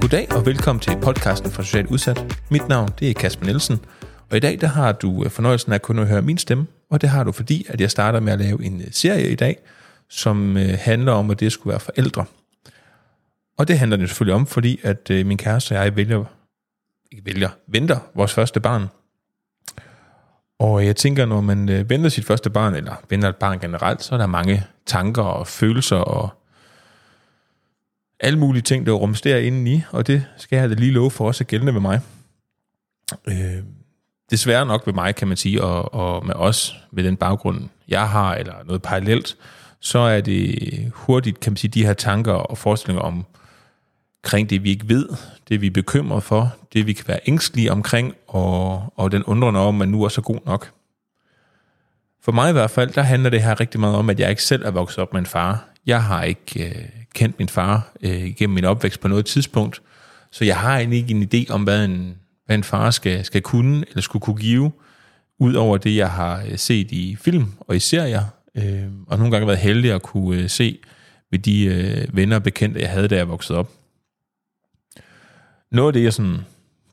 Goddag 0.00 0.32
og 0.32 0.46
velkommen 0.46 0.80
til 0.80 0.98
podcasten 1.02 1.50
for 1.50 1.62
Socialt 1.62 1.90
Udsat. 1.90 2.38
Mit 2.50 2.68
navn 2.68 2.90
det 2.98 3.10
er 3.10 3.14
Kasper 3.14 3.46
Nielsen, 3.46 3.84
og 4.30 4.36
i 4.36 4.40
dag 4.40 4.60
der 4.60 4.66
har 4.66 4.92
du 4.92 5.24
øh, 5.24 5.30
fornøjelsen 5.30 5.72
af 5.72 5.80
at 5.88 6.08
høre 6.08 6.22
min 6.22 6.38
stemme, 6.38 6.66
og 6.90 7.00
det 7.00 7.08
har 7.08 7.24
du 7.24 7.32
fordi, 7.32 7.66
at 7.68 7.80
jeg 7.80 7.90
starter 7.90 8.20
med 8.20 8.32
at 8.32 8.38
lave 8.38 8.64
en 8.64 8.80
øh, 8.80 8.86
serie 8.90 9.30
i 9.30 9.34
dag, 9.34 9.58
som 10.08 10.56
øh, 10.56 10.78
handler 10.80 11.12
om, 11.12 11.30
at 11.30 11.40
det 11.40 11.52
skulle 11.52 11.70
være 11.70 11.80
forældre. 11.80 12.24
Og 13.58 13.68
det 13.68 13.78
handler 13.78 13.96
det 13.96 14.08
selvfølgelig 14.08 14.34
om, 14.34 14.46
fordi 14.46 14.80
at 14.82 15.10
min 15.10 15.38
kæreste 15.38 15.72
og 15.72 15.84
jeg 15.84 15.96
vælger, 15.96 16.24
ikke 17.12 17.24
vælger, 17.24 17.50
venter 17.68 17.98
vores 18.14 18.34
første 18.34 18.60
barn. 18.60 18.86
Og 20.62 20.86
jeg 20.86 20.96
tænker, 20.96 21.26
når 21.26 21.40
man 21.40 21.68
øh, 21.68 21.90
venter 21.90 22.10
sit 22.10 22.24
første 22.24 22.50
barn, 22.50 22.74
eller 22.74 22.94
venter 23.08 23.28
et 23.28 23.36
barn 23.36 23.58
generelt, 23.58 24.02
så 24.02 24.14
er 24.14 24.18
der 24.18 24.26
mange 24.26 24.64
tanker 24.86 25.22
og 25.22 25.46
følelser 25.46 25.96
og 25.96 26.28
alle 28.20 28.38
mulige 28.38 28.62
ting, 28.62 28.86
der 28.86 28.92
rumsterer 28.92 29.38
indeni, 29.38 29.82
og 29.90 30.06
det 30.06 30.26
skal 30.36 30.56
jeg 30.56 30.70
da 30.70 30.74
lige 30.74 30.92
love 30.92 31.10
for 31.10 31.26
også 31.26 31.44
gældende 31.44 31.74
ved 31.74 31.80
mig. 31.80 32.00
Øh, 33.26 33.62
desværre 34.30 34.66
nok 34.66 34.86
ved 34.86 34.94
mig, 34.94 35.14
kan 35.14 35.28
man 35.28 35.36
sige, 35.36 35.62
og, 35.62 35.94
og 35.94 36.26
med 36.26 36.34
os, 36.34 36.76
med 36.90 37.04
den 37.04 37.16
baggrund, 37.16 37.68
jeg 37.88 38.08
har, 38.08 38.34
eller 38.34 38.54
noget 38.64 38.82
parallelt, 38.82 39.36
så 39.80 39.98
er 39.98 40.20
det 40.20 40.92
hurtigt, 40.94 41.40
kan 41.40 41.52
man 41.52 41.56
sige, 41.56 41.70
de 41.70 41.86
her 41.86 41.94
tanker 41.94 42.32
og 42.32 42.58
forestillinger 42.58 43.02
om, 43.02 43.26
kring 44.22 44.50
det, 44.50 44.64
vi 44.64 44.70
ikke 44.70 44.88
ved, 44.88 45.08
det 45.48 45.60
vi 45.60 45.66
er 45.66 45.70
bekymret 45.70 46.22
for, 46.22 46.56
det 46.72 46.86
vi 46.86 46.92
kan 46.92 47.04
være 47.08 47.20
ængstlige 47.26 47.72
omkring, 47.72 48.14
og, 48.28 48.92
og 48.96 49.12
den 49.12 49.24
undrende 49.24 49.60
om, 49.60 49.74
at 49.74 49.78
man 49.78 49.88
nu 49.88 50.04
er 50.04 50.08
så 50.08 50.20
god 50.20 50.38
nok. 50.46 50.70
For 52.22 52.32
mig 52.32 52.50
i 52.50 52.52
hvert 52.52 52.70
fald, 52.70 52.90
der 52.90 53.02
handler 53.02 53.30
det 53.30 53.42
her 53.42 53.60
rigtig 53.60 53.80
meget 53.80 53.96
om, 53.96 54.10
at 54.10 54.20
jeg 54.20 54.30
ikke 54.30 54.42
selv 54.42 54.64
er 54.64 54.70
vokset 54.70 54.98
op 54.98 55.12
med 55.12 55.20
en 55.20 55.26
far. 55.26 55.68
Jeg 55.86 56.02
har 56.02 56.22
ikke 56.22 56.68
øh, 56.68 56.84
kendt 57.14 57.38
min 57.38 57.48
far 57.48 57.92
øh, 58.02 58.34
gennem 58.36 58.54
min 58.54 58.64
opvækst 58.64 59.00
på 59.00 59.08
noget 59.08 59.26
tidspunkt, 59.26 59.82
så 60.30 60.44
jeg 60.44 60.58
har 60.58 60.78
egentlig 60.78 60.98
ikke 60.98 61.14
en 61.14 61.28
idé 61.34 61.52
om, 61.52 61.62
hvad 61.62 61.84
en, 61.84 62.16
hvad 62.46 62.56
en 62.56 62.64
far 62.64 62.90
skal, 62.90 63.24
skal 63.24 63.42
kunne 63.42 63.84
eller 63.88 64.02
skulle 64.02 64.20
kunne 64.20 64.36
give, 64.36 64.72
ud 65.38 65.54
over 65.54 65.76
det, 65.76 65.96
jeg 65.96 66.10
har 66.10 66.42
øh, 66.48 66.58
set 66.58 66.92
i 66.92 67.16
film 67.20 67.46
og 67.60 67.76
i 67.76 67.78
serier, 67.78 68.24
øh, 68.54 68.84
og 69.06 69.18
nogle 69.18 69.32
gange 69.32 69.46
været 69.46 69.58
heldig 69.58 69.92
at 69.92 70.02
kunne 70.02 70.42
øh, 70.42 70.48
se 70.48 70.78
ved 71.30 71.38
de 71.38 71.64
øh, 71.64 72.16
venner 72.16 72.36
og 72.36 72.42
bekendte, 72.42 72.80
jeg 72.80 72.90
havde, 72.90 73.08
da 73.08 73.16
jeg 73.16 73.28
voksede 73.28 73.58
op. 73.58 73.70
Noget 75.72 75.88
af 75.88 75.92
det, 75.92 76.02
jeg 76.02 76.12
sådan 76.12 76.38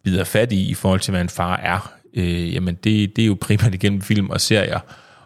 bider 0.03 0.23
fat 0.23 0.51
i, 0.51 0.69
i 0.69 0.73
forhold 0.73 0.99
til, 0.99 1.11
hvad 1.11 1.21
en 1.21 1.29
far 1.29 1.57
er, 1.57 1.93
øh, 2.13 2.53
jamen 2.53 2.75
det, 2.75 3.15
det 3.15 3.21
er 3.21 3.25
jo 3.25 3.37
primært 3.41 3.73
igennem 3.83 4.01
film 4.01 4.29
og 4.29 4.41
serier, 4.41 4.79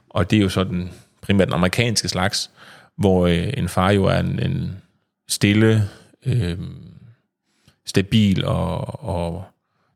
og 0.10 0.32
det 0.32 0.38
er 0.38 0.42
jo 0.42 0.50
sådan 0.50 0.90
primært 1.22 1.48
den 1.48 1.54
amerikanske 1.54 2.10
slags, 2.10 2.52
hvor 2.96 3.28
øh, 3.28 3.54
en 3.58 3.70
far 3.70 3.92
jo 3.92 4.06
er 4.06 4.20
en, 4.20 4.40
en 4.40 4.78
stille, 5.28 5.90
øh, 6.26 6.58
stabil 7.86 8.46
og, 8.46 9.04
og 9.04 9.46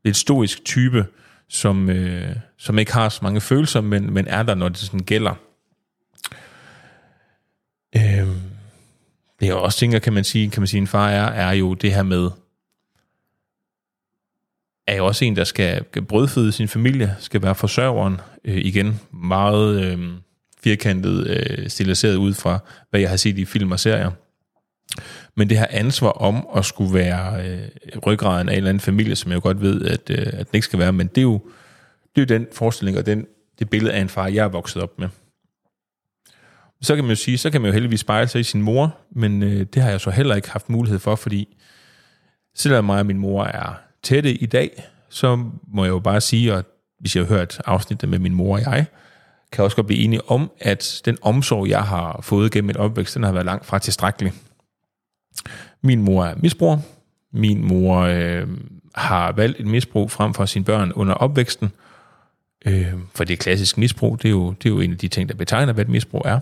lidt 0.04 0.16
stoisk 0.16 0.64
type, 0.64 1.06
som, 1.48 1.90
øh, 1.90 2.36
som 2.56 2.78
ikke 2.78 2.92
har 2.92 3.08
så 3.08 3.20
mange 3.22 3.40
følelser, 3.40 3.80
men, 3.80 4.12
men 4.12 4.26
er 4.26 4.42
der, 4.42 4.54
når 4.54 4.68
det 4.68 4.78
sådan 4.78 5.00
gælder. 5.00 5.34
Øh, 7.96 8.28
det 9.40 9.48
er 9.48 9.54
også 9.54 9.78
ting, 9.78 10.02
kan 10.02 10.12
man 10.12 10.24
sige, 10.24 10.50
kan 10.50 10.60
man 10.60 10.66
sige, 10.66 10.80
en 10.80 10.86
far 10.86 11.08
er, 11.08 11.26
er 11.26 11.52
jo 11.52 11.74
det 11.74 11.94
her 11.94 12.02
med, 12.02 12.30
er 14.88 14.96
jo 14.96 15.06
også 15.06 15.24
en, 15.24 15.36
der 15.36 15.44
skal 15.44 15.84
brødføde 16.08 16.52
sin 16.52 16.68
familie, 16.68 17.16
skal 17.18 17.42
være 17.42 17.54
forsørgeren, 17.54 18.20
øh, 18.44 18.56
igen, 18.56 19.00
meget 19.12 19.84
øh, 19.84 20.08
firkantet, 20.62 21.26
øh, 21.26 21.68
stiliseret 21.68 22.16
ud 22.16 22.34
fra, 22.34 22.58
hvad 22.90 23.00
jeg 23.00 23.10
har 23.10 23.16
set 23.16 23.38
i 23.38 23.44
film 23.44 23.72
og 23.72 23.80
serier. 23.80 24.10
Men 25.36 25.50
det 25.50 25.58
her 25.58 25.66
ansvar 25.70 26.08
om 26.08 26.48
at 26.56 26.64
skulle 26.64 26.94
være 26.94 27.46
øh, 27.46 27.68
ryggraden 28.06 28.48
af 28.48 28.52
en 28.52 28.56
eller 28.56 28.68
anden 28.68 28.80
familie, 28.80 29.16
som 29.16 29.30
jeg 29.30 29.36
jo 29.36 29.42
godt 29.42 29.60
ved, 29.60 29.86
at, 29.86 30.10
øh, 30.10 30.26
at 30.26 30.50
den 30.50 30.56
ikke 30.56 30.64
skal 30.64 30.78
være, 30.78 30.92
men 30.92 31.06
det 31.06 31.18
er 31.18 31.22
jo, 31.22 31.40
det 32.16 32.22
er 32.30 32.34
jo 32.34 32.38
den 32.38 32.46
forestilling 32.52 32.98
og 32.98 33.06
den, 33.06 33.26
det 33.58 33.70
billede 33.70 33.92
af 33.92 34.00
en 34.00 34.08
far, 34.08 34.28
jeg 34.28 34.44
er 34.44 34.48
vokset 34.48 34.82
op 34.82 34.98
med. 34.98 35.08
Så 36.82 36.94
kan 36.94 37.04
man 37.04 37.10
jo 37.10 37.16
sige, 37.16 37.38
så 37.38 37.50
kan 37.50 37.60
man 37.60 37.68
jo 37.68 37.72
heldigvis 37.72 38.00
spejle 38.00 38.28
sig 38.28 38.40
i 38.40 38.44
sin 38.44 38.62
mor, 38.62 38.98
men 39.10 39.42
øh, 39.42 39.66
det 39.74 39.82
har 39.82 39.90
jeg 39.90 40.00
så 40.00 40.10
heller 40.10 40.34
ikke 40.34 40.50
haft 40.50 40.68
mulighed 40.68 40.98
for, 40.98 41.14
fordi 41.14 41.56
selvom 42.54 42.84
mig 42.84 43.00
og 43.00 43.06
min 43.06 43.18
mor 43.18 43.44
er 43.44 43.87
tætte 44.08 44.34
i 44.34 44.46
dag, 44.46 44.82
så 45.08 45.44
må 45.68 45.84
jeg 45.84 45.90
jo 45.90 45.98
bare 45.98 46.20
sige, 46.20 46.52
at 46.54 46.64
hvis 47.00 47.16
jeg 47.16 47.24
har 47.24 47.34
hørt 47.34 47.60
afsnittet 47.66 48.08
med 48.08 48.18
min 48.18 48.34
mor 48.34 48.54
og 48.54 48.60
jeg, 48.60 48.86
kan 49.52 49.64
også 49.64 49.76
godt 49.76 49.86
blive 49.86 50.00
enige 50.00 50.30
om, 50.30 50.50
at 50.60 51.02
den 51.04 51.18
omsorg, 51.22 51.68
jeg 51.68 51.82
har 51.82 52.20
fået 52.22 52.52
gennem 52.52 52.66
min 52.66 52.76
opvækst, 52.76 53.14
den 53.14 53.22
har 53.22 53.32
været 53.32 53.46
langt 53.46 53.66
fra 53.66 53.78
tilstrækkelig. 53.78 54.32
Min 55.82 56.02
mor 56.02 56.24
er 56.24 56.34
misbruger. 56.36 56.78
Min 57.32 57.64
mor 57.64 57.98
øh, 57.98 58.48
har 58.94 59.32
valgt 59.32 59.60
et 59.60 59.66
misbrug 59.66 60.10
frem 60.10 60.34
for 60.34 60.46
sine 60.46 60.64
børn 60.64 60.92
under 60.92 61.14
opvæksten. 61.14 61.70
Øh, 62.66 62.94
for 63.14 63.24
det 63.24 63.32
er 63.32 63.36
klassisk 63.36 63.78
misbrug. 63.78 64.22
Det 64.22 64.28
er, 64.28 64.32
jo, 64.32 64.50
det 64.50 64.68
er 64.68 64.74
jo 64.74 64.80
en 64.80 64.92
af 64.92 64.98
de 64.98 65.08
ting, 65.08 65.28
der 65.28 65.34
betegner, 65.34 65.72
hvad 65.72 65.84
et 65.84 65.90
misbrug 65.90 66.22
er. 66.24 66.40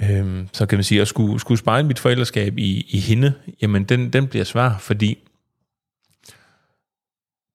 Øh, 0.00 0.46
så 0.52 0.66
kan 0.66 0.78
man 0.78 0.84
sige, 0.84 1.00
at 1.00 1.08
skulle, 1.08 1.40
skulle 1.40 1.58
spejle 1.58 1.86
mit 1.86 1.98
forældreskab 1.98 2.58
i, 2.58 2.86
i 2.90 2.98
hende, 2.98 3.32
jamen 3.62 3.84
den, 3.84 4.12
den 4.12 4.26
bliver 4.26 4.44
svær, 4.44 4.76
fordi 4.80 5.25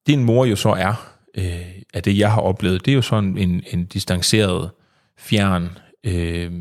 din 0.07 0.23
mor 0.23 0.45
jo 0.45 0.55
så 0.55 0.69
er, 0.69 1.17
øh, 1.35 1.81
af 1.93 2.03
det 2.03 2.17
jeg 2.17 2.31
har 2.31 2.41
oplevet, 2.41 2.85
det 2.85 2.91
er 2.91 2.95
jo 2.95 3.01
sådan 3.01 3.37
en, 3.37 3.63
en 3.71 3.85
distanceret, 3.85 4.71
fjern, 5.17 5.77
øh, 6.03 6.51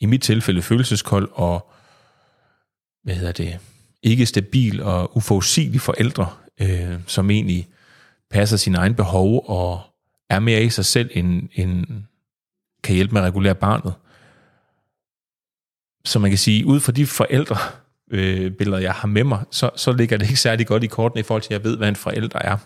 i 0.00 0.06
mit 0.06 0.22
tilfælde 0.22 0.62
følelseskold 0.62 1.30
og 1.32 1.72
hvad 3.02 3.14
hedder 3.14 3.32
det, 3.32 3.58
ikke 4.02 4.26
stabil 4.26 4.82
og 4.82 5.16
uforudsigelig 5.16 5.80
forældre, 5.80 6.26
øh, 6.60 6.94
som 7.06 7.30
egentlig 7.30 7.68
passer 8.30 8.56
sine 8.56 8.78
egne 8.78 8.94
behov 8.94 9.44
og 9.48 9.80
er 10.30 10.40
mere 10.40 10.62
i 10.62 10.70
sig 10.70 10.84
selv, 10.84 11.10
end, 11.14 11.48
end 11.54 11.86
kan 12.82 12.94
hjælpe 12.94 13.12
med 13.12 13.20
at 13.20 13.26
regulere 13.26 13.54
barnet. 13.54 13.94
Så 16.04 16.18
man 16.18 16.30
kan 16.30 16.38
sige, 16.38 16.66
ud 16.66 16.80
fra 16.80 16.92
de 16.92 17.06
forældre, 17.06 17.56
øh, 18.12 18.50
billeder, 18.50 18.78
jeg 18.78 18.92
har 18.92 19.08
med 19.08 19.24
mig, 19.24 19.44
så, 19.50 19.70
så 19.76 19.92
ligger 19.92 20.16
det 20.16 20.26
ikke 20.26 20.40
særlig 20.40 20.66
godt 20.66 20.84
i 20.84 20.86
kortene 20.86 21.20
i 21.20 21.22
forhold 21.22 21.42
til, 21.42 21.54
at 21.54 21.60
jeg 21.60 21.64
ved, 21.64 21.76
hvad 21.76 21.88
en 21.88 21.96
forælder 21.96 22.38
er. 22.38 22.56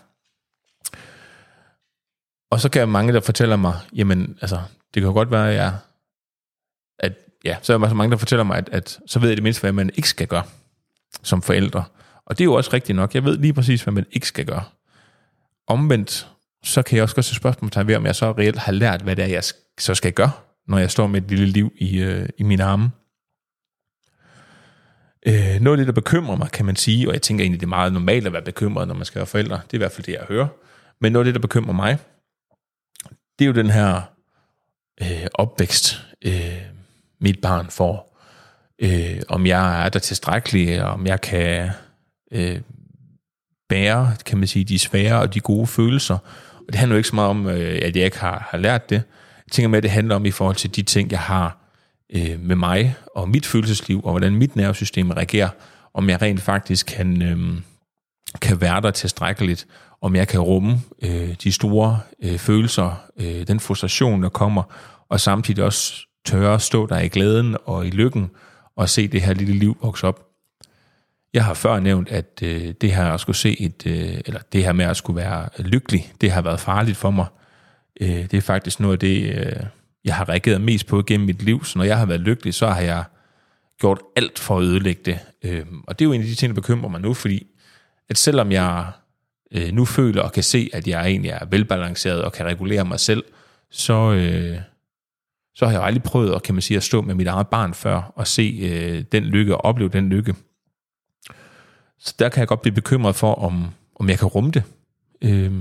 Og 2.51 2.59
så 2.59 2.69
kan 2.69 2.79
jeg 2.79 2.89
mange, 2.89 3.13
der 3.13 3.19
fortæller 3.19 3.55
mig, 3.55 3.73
jamen, 3.95 4.37
altså, 4.41 4.61
det 4.93 5.03
kan 5.03 5.13
godt 5.13 5.31
være, 5.31 5.49
at 5.49 5.55
jeg 5.55 5.73
ja, 7.45 7.55
så 7.61 7.73
er 7.73 7.77
der 7.77 7.93
mange, 7.93 8.11
der 8.11 8.17
fortæller 8.17 8.43
mig, 8.43 8.57
at, 8.57 8.69
at 8.71 8.99
så 9.07 9.19
ved 9.19 9.29
jeg 9.29 9.37
det 9.37 9.43
mindste, 9.43 9.61
hvad 9.61 9.71
man 9.71 9.89
ikke 9.95 10.09
skal 10.09 10.27
gøre 10.27 10.43
som 11.23 11.41
forældre. 11.41 11.83
Og 12.25 12.37
det 12.37 12.43
er 12.43 12.45
jo 12.45 12.53
også 12.53 12.69
rigtigt 12.73 12.95
nok. 12.95 13.15
Jeg 13.15 13.23
ved 13.23 13.37
lige 13.37 13.53
præcis, 13.53 13.83
hvad 13.83 13.93
man 13.93 14.05
ikke 14.11 14.27
skal 14.27 14.45
gøre. 14.45 14.63
Omvendt, 15.67 16.27
så 16.63 16.81
kan 16.81 16.95
jeg 16.95 17.03
også 17.03 17.15
godt 17.15 17.25
se 17.25 17.35
spørgsmål 17.35 17.87
ved, 17.87 17.95
om 17.95 18.05
jeg 18.05 18.15
så 18.15 18.31
reelt 18.31 18.57
har 18.57 18.71
lært, 18.71 19.01
hvad 19.01 19.15
det 19.15 19.23
er, 19.23 19.27
jeg 19.27 19.43
så 19.79 19.95
skal 19.95 20.13
gøre, 20.13 20.31
når 20.67 20.77
jeg 20.77 20.91
står 20.91 21.07
med 21.07 21.21
et 21.21 21.29
lille 21.29 21.45
liv 21.45 21.71
i, 21.77 21.97
øh, 21.97 22.29
i 22.37 22.43
mine 22.43 22.63
arme. 22.63 22.91
Øh, 25.25 25.61
noget 25.61 25.77
af 25.77 25.77
det, 25.77 25.87
der 25.87 26.01
bekymrer 26.01 26.35
mig, 26.35 26.51
kan 26.51 26.65
man 26.65 26.75
sige, 26.75 27.07
og 27.07 27.13
jeg 27.13 27.21
tænker 27.21 27.43
egentlig, 27.43 27.59
det 27.59 27.65
er 27.65 27.69
meget 27.69 27.93
normalt 27.93 28.27
at 28.27 28.33
være 28.33 28.41
bekymret, 28.41 28.87
når 28.87 28.95
man 28.95 29.05
skal 29.05 29.19
være 29.19 29.25
forældre. 29.25 29.55
Det 29.55 29.73
er 29.73 29.77
i 29.77 29.77
hvert 29.77 29.91
fald 29.91 30.05
det, 30.05 30.13
jeg 30.13 30.25
hører. 30.27 30.47
Men 31.01 31.11
noget 31.11 31.23
af 31.27 31.27
det, 31.27 31.35
der 31.35 31.47
bekymrer 31.47 31.73
mig, 31.73 31.97
det 33.39 33.45
er 33.45 33.47
jo 33.47 33.53
den 33.53 33.69
her 33.69 34.01
øh, 35.01 35.27
opvækst, 35.33 36.05
øh, 36.21 36.61
mit 37.21 37.41
barn 37.41 37.69
får. 37.69 38.19
Øh, 38.79 39.21
om 39.27 39.45
jeg 39.45 39.85
er 39.85 39.89
der 39.89 39.99
tilstrækkelig, 39.99 40.83
om 40.83 41.07
jeg 41.07 41.21
kan 41.21 41.69
øh, 42.31 42.61
bære, 43.69 44.15
kan 44.25 44.37
man 44.37 44.47
sige, 44.47 44.65
de 44.65 44.79
svære 44.79 45.19
og 45.19 45.33
de 45.33 45.39
gode 45.39 45.67
følelser. 45.67 46.17
Og 46.53 46.65
det 46.67 46.75
handler 46.75 46.95
jo 46.95 46.97
ikke 46.97 47.09
så 47.09 47.15
meget 47.15 47.29
om, 47.29 47.47
øh, 47.47 47.79
at 47.81 47.95
jeg 47.95 48.05
ikke 48.05 48.19
har, 48.19 48.47
har 48.49 48.57
lært 48.57 48.89
det. 48.89 48.95
Jeg 48.95 49.51
tænker 49.51 49.69
med, 49.69 49.77
at 49.77 49.83
det 49.83 49.91
handler 49.91 50.15
om 50.15 50.25
i 50.25 50.31
forhold 50.31 50.55
til 50.55 50.75
de 50.75 50.81
ting, 50.81 51.11
jeg 51.11 51.19
har 51.19 51.66
øh, 52.15 52.39
med 52.39 52.55
mig 52.55 52.95
og 53.15 53.29
mit 53.29 53.45
følelsesliv, 53.45 54.01
og 54.03 54.11
hvordan 54.11 54.35
mit 54.35 54.55
nervesystem 54.55 55.11
reagerer, 55.11 55.49
om 55.93 56.09
jeg 56.09 56.21
rent 56.21 56.41
faktisk 56.41 56.85
kan, 56.85 57.21
øh, 57.21 57.61
kan 58.41 58.61
være 58.61 58.81
der 58.81 58.91
tilstrækkeligt, 58.91 59.67
om 60.01 60.15
jeg 60.15 60.27
kan 60.27 60.39
rumme 60.39 60.81
øh, 61.01 61.35
de 61.43 61.51
store 61.51 61.99
øh, 62.23 62.37
følelser, 62.37 63.01
øh, 63.19 63.47
den 63.47 63.59
frustration, 63.59 64.23
der 64.23 64.29
kommer, 64.29 64.63
og 65.09 65.19
samtidig 65.19 65.63
også 65.63 66.07
tørre 66.25 66.59
stå 66.59 66.85
der 66.85 66.99
i 66.99 67.07
glæden 67.07 67.57
og 67.65 67.87
i 67.87 67.89
lykken 67.89 68.29
og 68.75 68.89
se 68.89 69.07
det 69.07 69.21
her 69.21 69.33
lille 69.33 69.53
liv 69.53 69.77
vokse 69.81 70.07
op. 70.07 70.23
Jeg 71.33 71.45
har 71.45 71.53
før 71.53 71.79
nævnt, 71.79 72.09
at 72.09 72.39
øh, 72.43 72.73
det 72.81 72.95
her 72.95 73.05
at 73.05 73.19
skulle 73.19 73.35
se 73.35 73.61
et, 73.61 73.85
øh, 73.85 74.21
eller 74.25 74.39
det 74.53 74.63
her 74.63 74.73
med 74.73 74.85
at 74.85 74.97
skulle 74.97 75.17
være 75.17 75.49
lykkelig, 75.57 76.13
det 76.21 76.31
har 76.31 76.41
været 76.41 76.59
farligt 76.59 76.97
for 76.97 77.11
mig. 77.11 77.25
Øh, 78.01 78.31
det 78.31 78.33
er 78.33 78.41
faktisk 78.41 78.79
noget 78.79 78.93
af 78.93 78.99
det, 78.99 79.35
øh, 79.35 79.63
jeg 80.07 80.15
har 80.15 80.29
reageret 80.29 80.61
mest 80.61 80.87
på 80.87 81.01
gennem 81.01 81.25
mit 81.25 81.43
liv. 81.43 81.63
Så 81.63 81.79
når 81.79 81.85
jeg 81.85 81.97
har 81.97 82.05
været 82.05 82.21
lykkelig, 82.21 82.53
så 82.53 82.67
har 82.67 82.81
jeg 82.81 83.03
gjort 83.79 83.99
alt 84.15 84.39
for 84.39 84.57
at 84.57 84.63
ødelægge 84.63 85.01
det. 85.05 85.19
Øhm, 85.43 85.81
og 85.87 85.99
det 85.99 86.05
er 86.05 86.09
jo 86.09 86.13
en 86.13 86.21
af 86.21 86.27
de 86.27 86.35
ting, 86.35 86.55
der 86.55 86.61
bekymrer 86.61 86.89
mig 86.89 87.01
nu, 87.01 87.13
fordi 87.13 87.47
at 88.09 88.17
selvom 88.17 88.51
jeg 88.51 88.91
øh, 89.51 89.71
nu 89.71 89.85
føler 89.85 90.21
og 90.21 90.31
kan 90.31 90.43
se, 90.43 90.69
at 90.73 90.87
jeg 90.87 91.05
egentlig 91.05 91.31
er 91.31 91.45
velbalanceret 91.45 92.23
og 92.23 92.33
kan 92.33 92.45
regulere 92.45 92.85
mig 92.85 92.99
selv, 92.99 93.23
så, 93.71 94.13
øh, 94.13 94.57
så 95.55 95.65
har 95.65 95.71
jeg 95.71 95.83
aldrig 95.83 96.03
prøvet 96.03 96.35
at, 96.35 96.43
kan 96.43 96.55
man 96.55 96.61
sige, 96.61 96.77
at 96.77 96.83
stå 96.83 97.01
med 97.01 97.15
mit 97.15 97.27
eget 97.27 97.47
barn 97.47 97.73
før 97.73 98.13
og 98.15 98.27
se 98.27 98.59
øh, 98.61 99.03
den 99.11 99.23
lykke 99.23 99.55
og 99.55 99.65
opleve 99.65 99.89
den 99.89 100.09
lykke. 100.09 100.35
Så 101.99 102.15
der 102.19 102.29
kan 102.29 102.39
jeg 102.39 102.47
godt 102.47 102.61
blive 102.61 102.75
bekymret 102.75 103.15
for, 103.15 103.33
om, 103.33 103.67
om 103.95 104.09
jeg 104.09 104.19
kan 104.19 104.27
rumme 104.27 104.51
det. 104.51 104.63
Øh, 105.21 105.51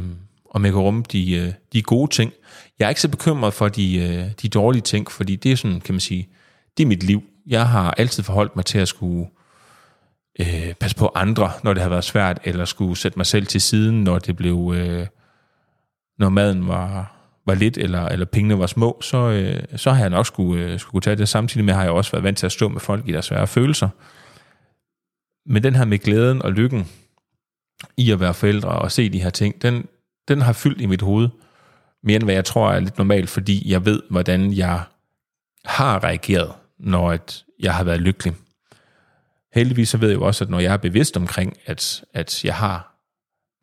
om 0.50 0.64
jeg 0.64 0.72
kan 0.72 0.80
rumme 0.80 1.04
de, 1.12 1.32
øh, 1.32 1.52
de 1.72 1.82
gode 1.82 2.10
ting. 2.10 2.32
Jeg 2.78 2.84
er 2.84 2.88
ikke 2.88 3.00
så 3.00 3.08
bekymret 3.08 3.54
for 3.54 3.68
de, 3.68 3.98
øh, 3.98 4.30
de 4.42 4.48
dårlige 4.48 4.82
ting, 4.82 5.10
fordi 5.10 5.36
det 5.36 5.52
er 5.52 5.56
sådan, 5.56 5.80
kan 5.80 5.94
man 5.94 6.00
sige, 6.00 6.28
det 6.76 6.82
er 6.82 6.86
mit 6.86 7.02
liv. 7.02 7.22
Jeg 7.46 7.68
har 7.68 7.90
altid 7.90 8.22
forholdt 8.22 8.56
mig 8.56 8.64
til 8.64 8.78
at 8.78 8.88
skulle 8.88 9.28
øh, 10.40 10.74
passe 10.74 10.96
på 10.96 11.12
andre, 11.14 11.52
når 11.64 11.74
det 11.74 11.82
har 11.82 11.90
været 11.90 12.04
svært, 12.04 12.38
eller 12.44 12.64
skulle 12.64 12.96
sætte 12.96 13.18
mig 13.18 13.26
selv 13.26 13.46
til 13.46 13.60
siden, 13.60 14.04
når 14.04 14.18
det 14.18 14.36
blev, 14.36 14.72
øh, 14.76 15.06
når 16.18 16.28
maden 16.28 16.68
var, 16.68 17.12
var 17.46 17.54
lidt, 17.54 17.78
eller, 17.78 18.08
eller 18.08 18.26
pengene 18.26 18.58
var 18.58 18.66
små, 18.66 18.98
så, 19.00 19.16
øh, 19.16 19.62
så 19.76 19.92
har 19.92 20.00
jeg 20.00 20.10
nok 20.10 20.26
skulle, 20.26 20.64
øh, 20.64 20.78
skulle 20.78 21.02
tage 21.02 21.16
det. 21.16 21.28
Samtidig 21.28 21.64
med 21.64 21.74
har 21.74 21.82
jeg 21.82 21.92
også 21.92 22.10
været 22.10 22.24
vant 22.24 22.38
til 22.38 22.46
at 22.46 22.52
stå 22.52 22.68
med 22.68 22.80
folk 22.80 23.08
i 23.08 23.12
deres 23.12 23.24
svære 23.24 23.46
følelser. 23.46 23.88
Men 25.46 25.62
den 25.62 25.74
her 25.74 25.84
med 25.84 25.98
glæden 25.98 26.42
og 26.42 26.52
lykken 26.52 26.88
i 27.96 28.10
at 28.10 28.20
være 28.20 28.34
forældre 28.34 28.68
og 28.68 28.92
se 28.92 29.08
de 29.08 29.22
her 29.22 29.30
ting, 29.30 29.62
den, 29.62 29.86
den 30.28 30.40
har 30.40 30.52
fyldt 30.52 30.80
i 30.80 30.86
mit 30.86 31.02
hoved 31.02 31.28
mere 32.06 32.16
end 32.16 32.24
hvad 32.24 32.34
jeg 32.34 32.44
tror 32.44 32.72
er 32.72 32.80
lidt 32.80 32.98
normalt, 32.98 33.28
fordi 33.30 33.70
jeg 33.70 33.84
ved, 33.84 34.02
hvordan 34.10 34.52
jeg 34.52 34.80
har 35.64 36.04
reageret, 36.04 36.52
når 36.78 37.10
at 37.10 37.44
jeg 37.60 37.74
har 37.74 37.84
været 37.84 38.00
lykkelig. 38.00 38.34
Heldigvis 39.54 39.88
så 39.88 39.98
ved 39.98 40.08
jeg 40.08 40.16
jo 40.16 40.24
også, 40.26 40.44
at 40.44 40.50
når 40.50 40.60
jeg 40.60 40.72
er 40.72 40.76
bevidst 40.76 41.16
omkring, 41.16 41.56
at, 41.66 42.04
at 42.14 42.44
jeg 42.44 42.54
har 42.54 42.96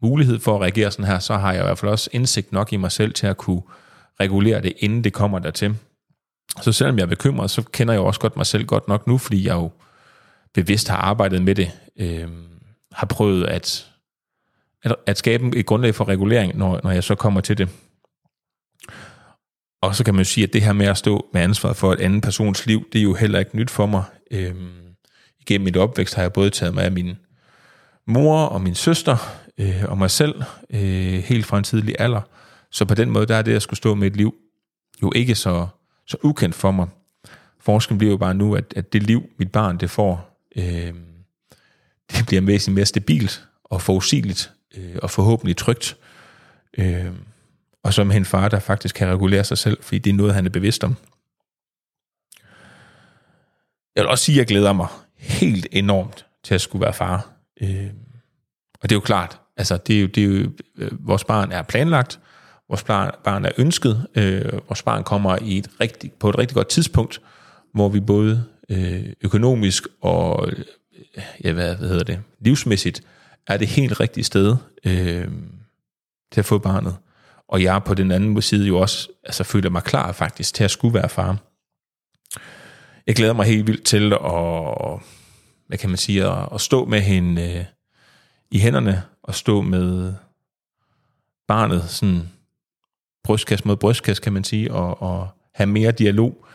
mulighed 0.02 0.40
for 0.40 0.56
at 0.56 0.62
reagere 0.62 0.92
sådan 0.92 1.06
her, 1.06 1.20
så 1.20 1.38
har 1.38 1.54
jeg 1.54 1.62
i 1.62 1.66
hvert 1.66 1.78
fald 1.78 1.92
også 1.92 2.10
indsigt 2.14 2.52
nok 2.52 2.74
i 2.74 2.78
mig 2.78 2.92
selv 2.92 3.14
til 3.14 3.28
at 3.28 3.38
kunne 3.38 3.62
regulere 4.20 4.62
det, 4.62 4.74
inden 4.78 5.04
det 5.04 5.14
kommer 5.14 5.40
dertil. 5.40 5.76
Så 6.62 6.72
selvom 6.72 6.98
jeg 6.98 7.04
er 7.04 7.08
bekymret, 7.08 7.52
så 7.52 7.62
kender 7.62 7.94
jeg 7.94 8.00
jo 8.00 8.06
også 8.06 8.20
godt 8.20 8.38
mig 8.38 8.46
selv 8.46 8.66
godt 8.66 8.88
nok 8.88 9.08
nu, 9.08 9.18
fordi 9.18 9.48
jeg 9.48 9.54
jo 9.54 9.72
bevidst 10.54 10.88
har 10.88 10.98
arbejdet 10.98 11.42
med 11.42 11.56
det, 11.56 11.72
øh, 12.00 12.28
har 12.92 13.08
prøvet 13.08 13.46
at, 13.46 13.92
at, 14.84 14.96
at 15.06 15.18
skabe 15.18 15.58
et 15.58 15.66
grundlag 15.66 15.96
for 15.96 16.08
regulering, 16.08 16.58
når, 16.58 16.80
når 16.84 16.92
jeg 16.92 17.04
så 17.04 17.16
kommer 17.16 17.42
til 17.42 17.58
det. 17.58 17.70
Og 19.84 19.96
så 19.96 20.04
kan 20.04 20.14
man 20.14 20.20
jo 20.20 20.30
sige, 20.30 20.44
at 20.44 20.54
det 20.54 20.62
her 20.62 20.74
med 20.74 20.86
at 20.86 20.98
stå 20.98 21.30
med 21.34 21.42
ansvar 21.42 21.74
for 21.74 21.94
et 21.94 22.00
andet 22.00 22.24
persons 22.24 22.66
liv, 22.66 22.86
det 22.94 23.00
er 23.00 23.04
jo 23.04 23.14
heller 23.14 23.40
ikke 23.40 23.58
nyt 23.58 23.70
for 23.70 23.86
mig. 23.86 24.04
Øhm, 24.32 24.72
igennem 25.40 25.66
mit 25.66 25.78
opvækst 25.78 26.16
har 26.16 26.22
jeg 26.22 26.34
både 26.34 26.50
taget 26.50 26.74
mig 26.74 26.84
af 26.84 26.92
min 26.92 27.18
mor 28.08 28.40
og 28.46 28.62
min 28.62 28.76
søster 28.76 29.18
øh, 29.58 29.84
og 29.88 29.98
mig 29.98 30.12
selv 30.12 30.44
øh, 30.70 31.14
helt 31.14 31.46
fra 31.46 31.58
en 31.58 31.64
tidlig 31.64 31.96
alder. 32.00 32.22
Så 32.72 32.86
på 32.86 32.94
den 32.94 33.10
måde, 33.10 33.26
der 33.26 33.36
er 33.36 33.42
det 33.42 33.56
at 33.56 33.62
skulle 33.62 33.78
stå 33.78 33.96
med 33.96 34.08
et 34.08 34.16
liv 34.16 34.36
jo 35.02 35.12
ikke 35.16 35.36
så, 35.36 35.68
så 36.08 36.18
ukendt 36.24 36.56
for 36.56 36.72
mig. 36.72 36.88
Forskningen 37.60 37.98
bliver 37.98 38.12
jo 38.12 38.18
bare 38.18 38.34
nu, 38.34 38.56
at, 38.56 38.74
at 38.76 38.94
det 38.94 39.04
liv, 39.04 39.24
mit 39.38 39.52
barn 39.52 39.78
det 39.78 39.90
får, 39.90 40.46
øh, 40.56 40.94
det 42.12 42.26
bliver 42.28 42.42
væsentligt 42.42 42.76
mere 42.76 42.86
stabilt 42.86 43.44
og 43.64 43.82
forudsigeligt 43.82 44.52
øh, 44.78 44.96
og 45.02 45.10
forhåbentlig 45.10 45.58
trygt. 45.58 45.98
Øh, 46.78 47.12
og 47.84 47.94
som 47.94 48.12
en 48.12 48.26
far, 48.26 48.50
der 48.50 48.60
faktisk 48.60 48.96
kan 48.96 49.08
regulere 49.08 49.44
sig 49.44 49.58
selv, 49.58 49.78
fordi 49.82 50.00
det 50.00 50.10
er 50.10 50.14
noget, 50.14 50.34
han 50.34 50.46
er 50.46 50.50
bevidst 50.50 50.84
om. 50.84 50.96
Jeg 53.96 54.02
vil 54.02 54.08
også 54.08 54.24
sige, 54.24 54.36
at 54.36 54.40
jeg 54.40 54.48
glæder 54.48 54.74
mig 54.74 54.88
helt 55.18 55.68
enormt 55.72 56.26
til 56.44 56.56
at 56.56 56.62
skulle 56.62 56.82
være 56.82 56.94
far. 56.94 57.30
Øh, 57.62 57.90
og 58.82 58.90
det 58.90 58.92
er 58.92 58.96
jo 58.96 59.00
klart, 59.00 59.40
altså 59.58 59.78
det 59.78 59.98
er 59.98 60.02
jo, 60.02 60.08
det 60.08 60.24
er 60.24 60.28
jo 60.28 60.52
øh, 60.78 61.08
vores 61.08 61.24
barn 61.24 61.52
er 61.52 61.62
planlagt, 61.62 62.20
vores 62.70 62.84
barn 63.24 63.46
er 63.46 63.52
ønsket, 63.58 64.08
øh, 64.16 64.54
vores 64.54 64.84
barn 64.84 65.04
kommer 65.04 65.38
i 65.42 65.58
et 65.58 65.70
rigtig, 65.80 66.12
på 66.12 66.30
et 66.30 66.38
rigtig 66.38 66.56
godt 66.56 66.70
tidspunkt, 66.70 67.22
hvor 67.74 67.90
vi 67.90 68.00
både 68.00 68.46
øh, 68.70 69.14
økonomisk 69.22 69.84
og 70.02 70.48
øh, 70.48 70.64
ja, 71.44 71.52
hvad, 71.52 71.76
hvad 71.76 71.90
hedder 71.90 72.04
det, 72.04 72.22
livsmæssigt 72.40 73.02
er 73.48 73.58
det 73.58 73.68
helt 73.68 74.00
rigtige 74.00 74.24
sted 74.24 74.56
øh, 74.86 75.28
til 76.32 76.42
at 76.42 76.46
få 76.46 76.58
barnet. 76.58 76.96
Og 77.54 77.64
jeg 77.64 77.84
på 77.84 77.94
den 77.94 78.12
anden 78.12 78.42
side 78.42 78.68
jo 78.68 78.80
også 78.80 79.10
altså, 79.24 79.44
føler 79.44 79.70
mig 79.70 79.84
klar 79.84 80.12
faktisk 80.12 80.54
til 80.54 80.64
at 80.64 80.72
skulle 80.72 80.94
være 80.94 81.10
far. 81.10 81.38
Jeg 83.08 83.16
glæder 83.16 83.34
mig 83.34 83.46
helt 83.46 83.68
vildt 83.68 83.84
til 83.84 84.14
at, 84.14 85.00
hvad 85.68 85.78
kan 85.78 85.90
man 85.90 85.98
sige, 85.98 86.26
at, 86.26 86.50
at 86.54 86.62
stå 86.62 86.86
med 86.86 87.02
hende 87.02 87.42
øh, 87.42 87.66
i 88.52 88.60
hænderne, 88.60 89.04
og 89.24 89.36
stå 89.36 89.62
med 89.62 90.14
barnet 91.48 91.90
sådan 91.90 92.30
brystkast 93.24 93.66
mod 93.66 93.76
brystkast, 93.76 94.22
kan 94.22 94.34
man 94.34 94.44
sige, 94.44 94.74
og, 94.74 95.02
og 95.02 95.28
have 95.56 95.68
mere 95.68 95.92
dialog 95.92 96.46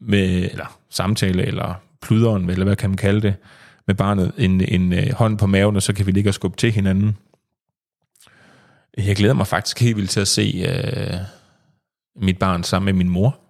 med, 0.00 0.50
eller 0.50 0.78
samtale, 0.88 1.46
eller 1.46 1.74
pluderen, 2.02 2.50
eller 2.50 2.64
hvad 2.64 2.76
kan 2.76 2.90
man 2.90 2.96
kalde 2.96 3.20
det, 3.20 3.34
med 3.86 3.94
barnet, 3.94 4.32
en, 4.38 4.60
en 4.60 4.92
øh, 4.92 5.12
hånd 5.12 5.38
på 5.38 5.46
maven, 5.46 5.76
og 5.76 5.82
så 5.82 5.92
kan 5.92 6.06
vi 6.06 6.12
ligge 6.12 6.30
og 6.30 6.34
skubbe 6.34 6.56
til 6.56 6.72
hinanden. 6.72 7.16
Jeg 8.96 9.16
glæder 9.16 9.34
mig 9.34 9.46
faktisk 9.46 9.80
helt 9.80 9.96
vildt 9.96 10.10
til 10.10 10.20
at 10.20 10.28
se 10.28 10.64
øh, 10.68 11.20
mit 12.16 12.38
barn 12.38 12.64
sammen 12.64 12.84
med 12.84 12.92
min 12.92 13.08
mor. 13.08 13.40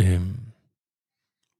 Øh, 0.00 0.20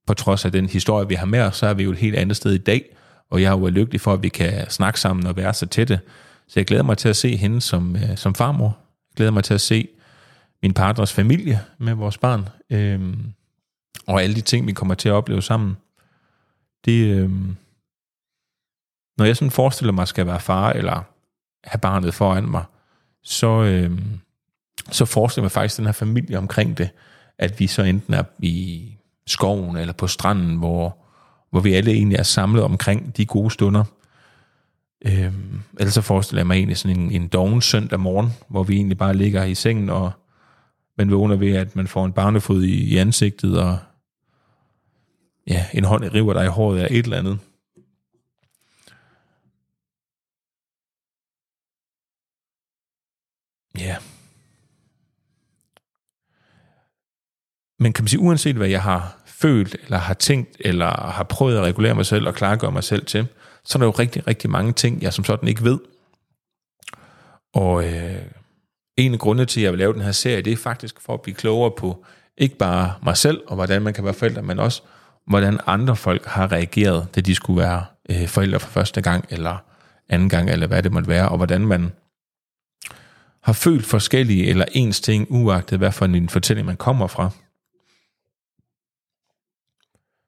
på 0.07 0.15
trods 0.15 0.45
af 0.45 0.53
den 0.53 0.69
historie, 0.69 1.09
vi 1.09 1.15
har 1.15 1.27
med 1.27 1.41
os, 1.41 1.57
så 1.57 1.67
er 1.67 1.75
vi 1.75 1.83
jo 1.83 1.91
et 1.93 1.99
helt 1.99 2.17
andet 2.17 2.37
sted 2.37 2.53
i 2.53 2.59
dag, 2.59 2.97
og 3.31 3.43
jeg 3.43 3.49
er 3.49 3.59
jo 3.59 3.69
lykkelig 3.69 4.01
for, 4.01 4.13
at 4.13 4.23
vi 4.23 4.29
kan 4.29 4.71
snakke 4.71 5.01
sammen 5.01 5.27
og 5.27 5.37
være 5.37 5.55
så 5.55 5.67
tætte. 5.67 6.01
Så 6.49 6.61
jeg 6.61 6.67
glæder 6.67 6.83
mig 6.83 6.99
til 6.99 7.09
at 7.09 7.17
se 7.17 7.37
hende 7.37 7.61
som, 7.61 7.97
øh, 7.97 8.17
som 8.17 8.35
farmor. 8.35 8.79
Jeg 9.11 9.17
glæder 9.17 9.33
mig 9.33 9.45
til 9.45 9.55
at 9.55 9.61
se 9.61 9.89
min 10.63 10.75
partners 10.75 11.13
familie 11.13 11.61
med 11.79 11.95
vores 11.95 12.19
barn. 12.19 12.49
Øh, 12.71 13.17
og 14.07 14.23
alle 14.23 14.37
de 14.37 14.41
ting, 14.41 14.67
vi 14.67 14.73
kommer 14.73 14.95
til 14.95 15.09
at 15.09 15.13
opleve 15.13 15.43
sammen. 15.43 15.77
Det, 16.85 17.17
øh, 17.17 17.31
når 19.19 19.25
jeg 19.25 19.37
sådan 19.37 19.51
forestiller 19.51 19.93
mig, 19.93 20.03
at 20.03 20.09
skal 20.09 20.27
være 20.27 20.41
far, 20.41 20.73
eller 20.73 21.03
have 21.65 21.81
barnet 21.81 22.15
foran 22.15 22.51
mig, 22.51 22.65
så, 23.29 23.63
øh, 23.63 23.99
så 24.91 25.05
forestiller 25.05 25.43
man 25.43 25.45
mig 25.45 25.53
faktisk 25.53 25.77
den 25.77 25.85
her 25.85 25.93
familie 25.93 26.39
omkring 26.39 26.79
det, 26.79 26.91
at 27.39 27.61
vi 27.61 27.67
så 27.67 27.83
enten 27.83 28.15
er 28.15 28.23
i 28.39 28.89
skoven 29.27 29.77
eller 29.77 29.93
på 29.93 30.07
stranden, 30.07 30.57
hvor, 30.57 30.97
hvor 31.51 31.61
vi 31.61 31.73
alle 31.75 31.91
egentlig 31.91 32.17
er 32.17 32.23
samlet 32.23 32.63
omkring 32.63 33.17
de 33.17 33.27
gode 33.27 33.51
stunder. 33.51 33.85
Øh, 35.07 35.33
ellers 35.79 35.95
så 35.95 36.01
forestiller 36.01 36.41
jeg 36.41 36.47
mig 36.47 36.55
egentlig 36.55 36.77
sådan 36.77 37.01
en, 37.01 37.13
en 37.13 37.29
doven 37.29 37.63
søndag 37.63 38.01
morgen, 38.01 38.33
hvor 38.49 38.63
vi 38.63 38.77
egentlig 38.77 38.99
bare 38.99 39.15
ligger 39.15 39.45
i 39.45 39.55
sengen, 39.55 39.91
og 39.91 40.13
man 40.99 41.11
vågner 41.11 41.37
ved, 41.37 41.57
at 41.57 41.77
man 41.77 41.87
får 41.87 42.05
en 42.05 42.13
barnefod 42.13 42.63
i, 42.63 42.95
i 42.95 42.97
ansigtet, 42.97 43.61
og 43.63 43.79
ja, 45.47 45.67
en 45.75 45.85
hånd 45.85 46.05
river 46.15 46.33
dig 46.33 46.45
i 46.45 46.49
håret 46.49 46.81
af 46.81 46.89
et 46.91 47.05
eller 47.05 47.19
andet. 47.19 47.39
Ja. 53.79 53.97
Men 57.79 57.93
kan 57.93 58.05
man 58.05 58.09
sige, 58.09 58.21
uanset 58.21 58.57
hvad 58.57 58.69
jeg 58.69 58.83
har 58.83 59.19
følt, 59.27 59.77
eller 59.85 59.99
har 59.99 60.15
tænkt, 60.15 60.57
eller 60.61 61.11
har 61.11 61.25
prøvet 61.25 61.57
at 61.57 61.63
regulere 61.63 61.95
mig 61.95 62.07
selv 62.07 62.27
og 62.27 62.35
klargøre 62.35 62.73
mig 62.73 62.85
selv 62.85 63.07
til, 63.07 63.27
så 63.65 63.79
er 63.79 63.81
der 63.81 63.87
jo 63.87 63.91
rigtig, 63.91 64.27
rigtig 64.27 64.51
mange 64.51 64.73
ting, 64.73 65.03
jeg 65.03 65.13
som 65.13 65.25
sådan 65.25 65.49
ikke 65.49 65.65
ved. 65.65 65.79
Og 67.55 67.85
øh, 67.85 68.23
en 68.97 69.13
af 69.13 69.19
grundene 69.19 69.47
til, 69.47 69.61
at 69.61 69.65
jeg 69.65 69.73
vil 69.73 69.79
lave 69.79 69.93
den 69.93 70.03
her 70.03 70.13
serie, 70.13 70.43
det 70.43 70.53
er 70.53 70.57
faktisk 70.57 71.01
for 71.01 71.15
at 71.15 71.23
blive 71.23 71.35
klogere 71.35 71.71
på 71.79 72.05
ikke 72.37 72.57
bare 72.57 72.95
mig 73.03 73.17
selv, 73.17 73.41
og 73.47 73.55
hvordan 73.55 73.83
man 73.83 73.95
kan 73.95 74.05
være 74.05 74.15
forældre, 74.15 74.43
men 74.43 74.59
også 74.59 74.83
hvordan 75.27 75.61
andre 75.67 75.97
folk 75.97 76.27
har 76.27 76.53
reageret, 76.53 77.07
da 77.15 77.21
de 77.21 77.35
skulle 77.35 77.61
være 77.61 77.85
øh, 78.11 78.29
forældre 78.29 78.61
for 78.61 78.71
første 78.71 79.01
gang, 79.01 79.25
eller 79.31 79.57
anden 80.09 80.29
gang, 80.29 80.51
eller 80.51 80.67
hvad 80.67 80.83
det 80.83 80.93
måtte 80.93 81.09
være, 81.09 81.29
og 81.29 81.37
hvordan 81.37 81.67
man 81.67 81.93
har 83.43 83.53
følt 83.53 83.87
forskellige 83.87 84.47
eller 84.47 84.65
ens 84.73 85.01
ting, 85.01 85.27
uagtet 85.31 85.79
hvad 85.79 85.93
for 85.93 86.05
en 86.05 86.29
fortælling 86.29 86.67
man 86.67 86.77
kommer 86.77 87.07
fra. 87.07 87.31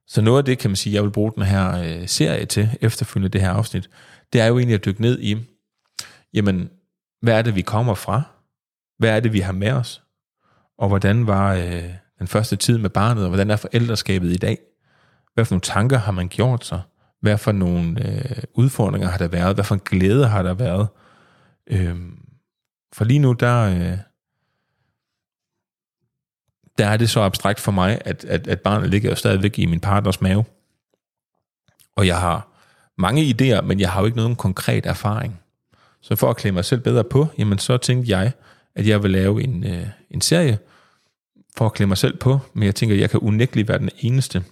Så 0.07 0.21
noget 0.21 0.39
af 0.39 0.45
det, 0.45 0.59
kan 0.59 0.71
man 0.71 0.77
sige, 0.77 0.95
jeg 0.95 1.03
vil 1.03 1.11
bruge 1.11 1.33
den 1.35 1.43
her 1.43 1.83
øh, 1.83 2.09
serie 2.09 2.47
til, 2.47 2.71
efterfølgende 2.81 3.29
det 3.29 3.41
her 3.41 3.51
afsnit, 3.51 3.91
det 4.33 4.41
er 4.41 4.47
jo 4.47 4.59
egentlig 4.59 4.75
at 4.75 4.85
dykke 4.85 5.03
ned 5.03 5.21
i, 5.21 5.37
jamen, 6.35 6.71
hvad 7.23 7.39
er 7.39 7.43
det, 7.43 7.55
vi 7.55 7.63
kommer 7.63 7.95
fra? 7.95 8.23
Hvad 8.99 9.11
er 9.11 9.21
det, 9.21 9.33
vi 9.33 9.41
har 9.41 9.53
med 9.53 9.73
os? 9.73 10.03
Og 10.79 10.89
hvordan 10.89 11.27
var 11.27 11.55
øh, 11.55 11.85
den 12.19 12.27
første 12.27 12.57
tid 12.57 12.79
med 12.79 12.91
barnet, 12.91 13.25
og 13.25 13.29
hvordan 13.29 13.51
er 13.51 13.57
forældreskabet 13.57 14.33
i 14.33 14.37
dag? 14.37 14.59
Hvad 15.35 15.45
for 15.45 15.55
nogle 15.55 15.61
tanker 15.61 15.99
har 15.99 16.13
man 16.13 16.29
gjort 16.29 16.65
sig? 16.65 16.81
Hvad 17.21 17.39
for 17.39 17.53
nogle 17.53 18.09
øh, 18.09 18.43
udfordringer 18.55 19.09
har 19.09 19.19
der 19.19 19.29
været? 19.29 19.57
Hvad 19.57 19.65
for 19.65 19.75
en 19.75 19.81
glæde 19.85 20.27
har 20.27 20.43
der 20.43 20.55
været? 20.55 20.89
Øh, 21.67 21.97
for 22.93 23.05
lige 23.05 23.19
nu, 23.19 23.33
der, 23.33 23.61
øh, 23.63 23.99
der 26.79 26.87
er 26.87 26.97
det 26.97 27.11
så 27.11 27.21
abstrakt 27.21 27.61
for 27.61 27.73
mig, 27.73 27.99
at, 28.05 28.25
at, 28.25 28.49
at 28.49 28.61
barnet 28.61 28.91
ligger 28.91 29.11
jo 29.11 29.17
stadigvæk 29.17 29.59
i 29.59 29.67
min 29.67 29.81
partners 29.81 30.21
mave. 30.21 30.45
Og 31.97 32.07
jeg 32.07 32.21
har 32.21 32.49
mange 32.99 33.23
idéer, 33.23 33.61
men 33.61 33.81
jeg 33.81 33.91
har 33.91 34.01
jo 34.01 34.07
ikke 34.07 34.19
nogen 34.19 34.37
konkret 34.37 34.87
erfaring. 34.87 35.41
Så 36.01 36.17
for 36.17 36.31
at 36.31 36.37
klæde 36.37 36.53
mig 36.53 36.65
selv 36.65 36.81
bedre 36.81 37.05
på, 37.05 37.27
jamen 37.39 37.59
så 37.59 37.77
tænkte 37.77 38.11
jeg, 38.11 38.33
at 38.75 38.87
jeg 38.87 39.03
vil 39.03 39.11
lave 39.11 39.43
en, 39.43 39.67
øh, 39.67 39.87
en 40.11 40.21
serie, 40.21 40.59
for 41.57 41.67
at 41.67 41.73
klemme 41.73 41.91
mig 41.91 41.99
selv 41.99 42.17
på, 42.17 42.39
men 42.55 42.67
jeg 42.67 42.75
tænker, 42.75 42.97
at 42.97 43.01
jeg 43.01 43.11
kan 43.11 43.21
unægteligt 43.21 43.69
være 43.69 43.79
den 43.79 43.91
eneste, 43.99 44.45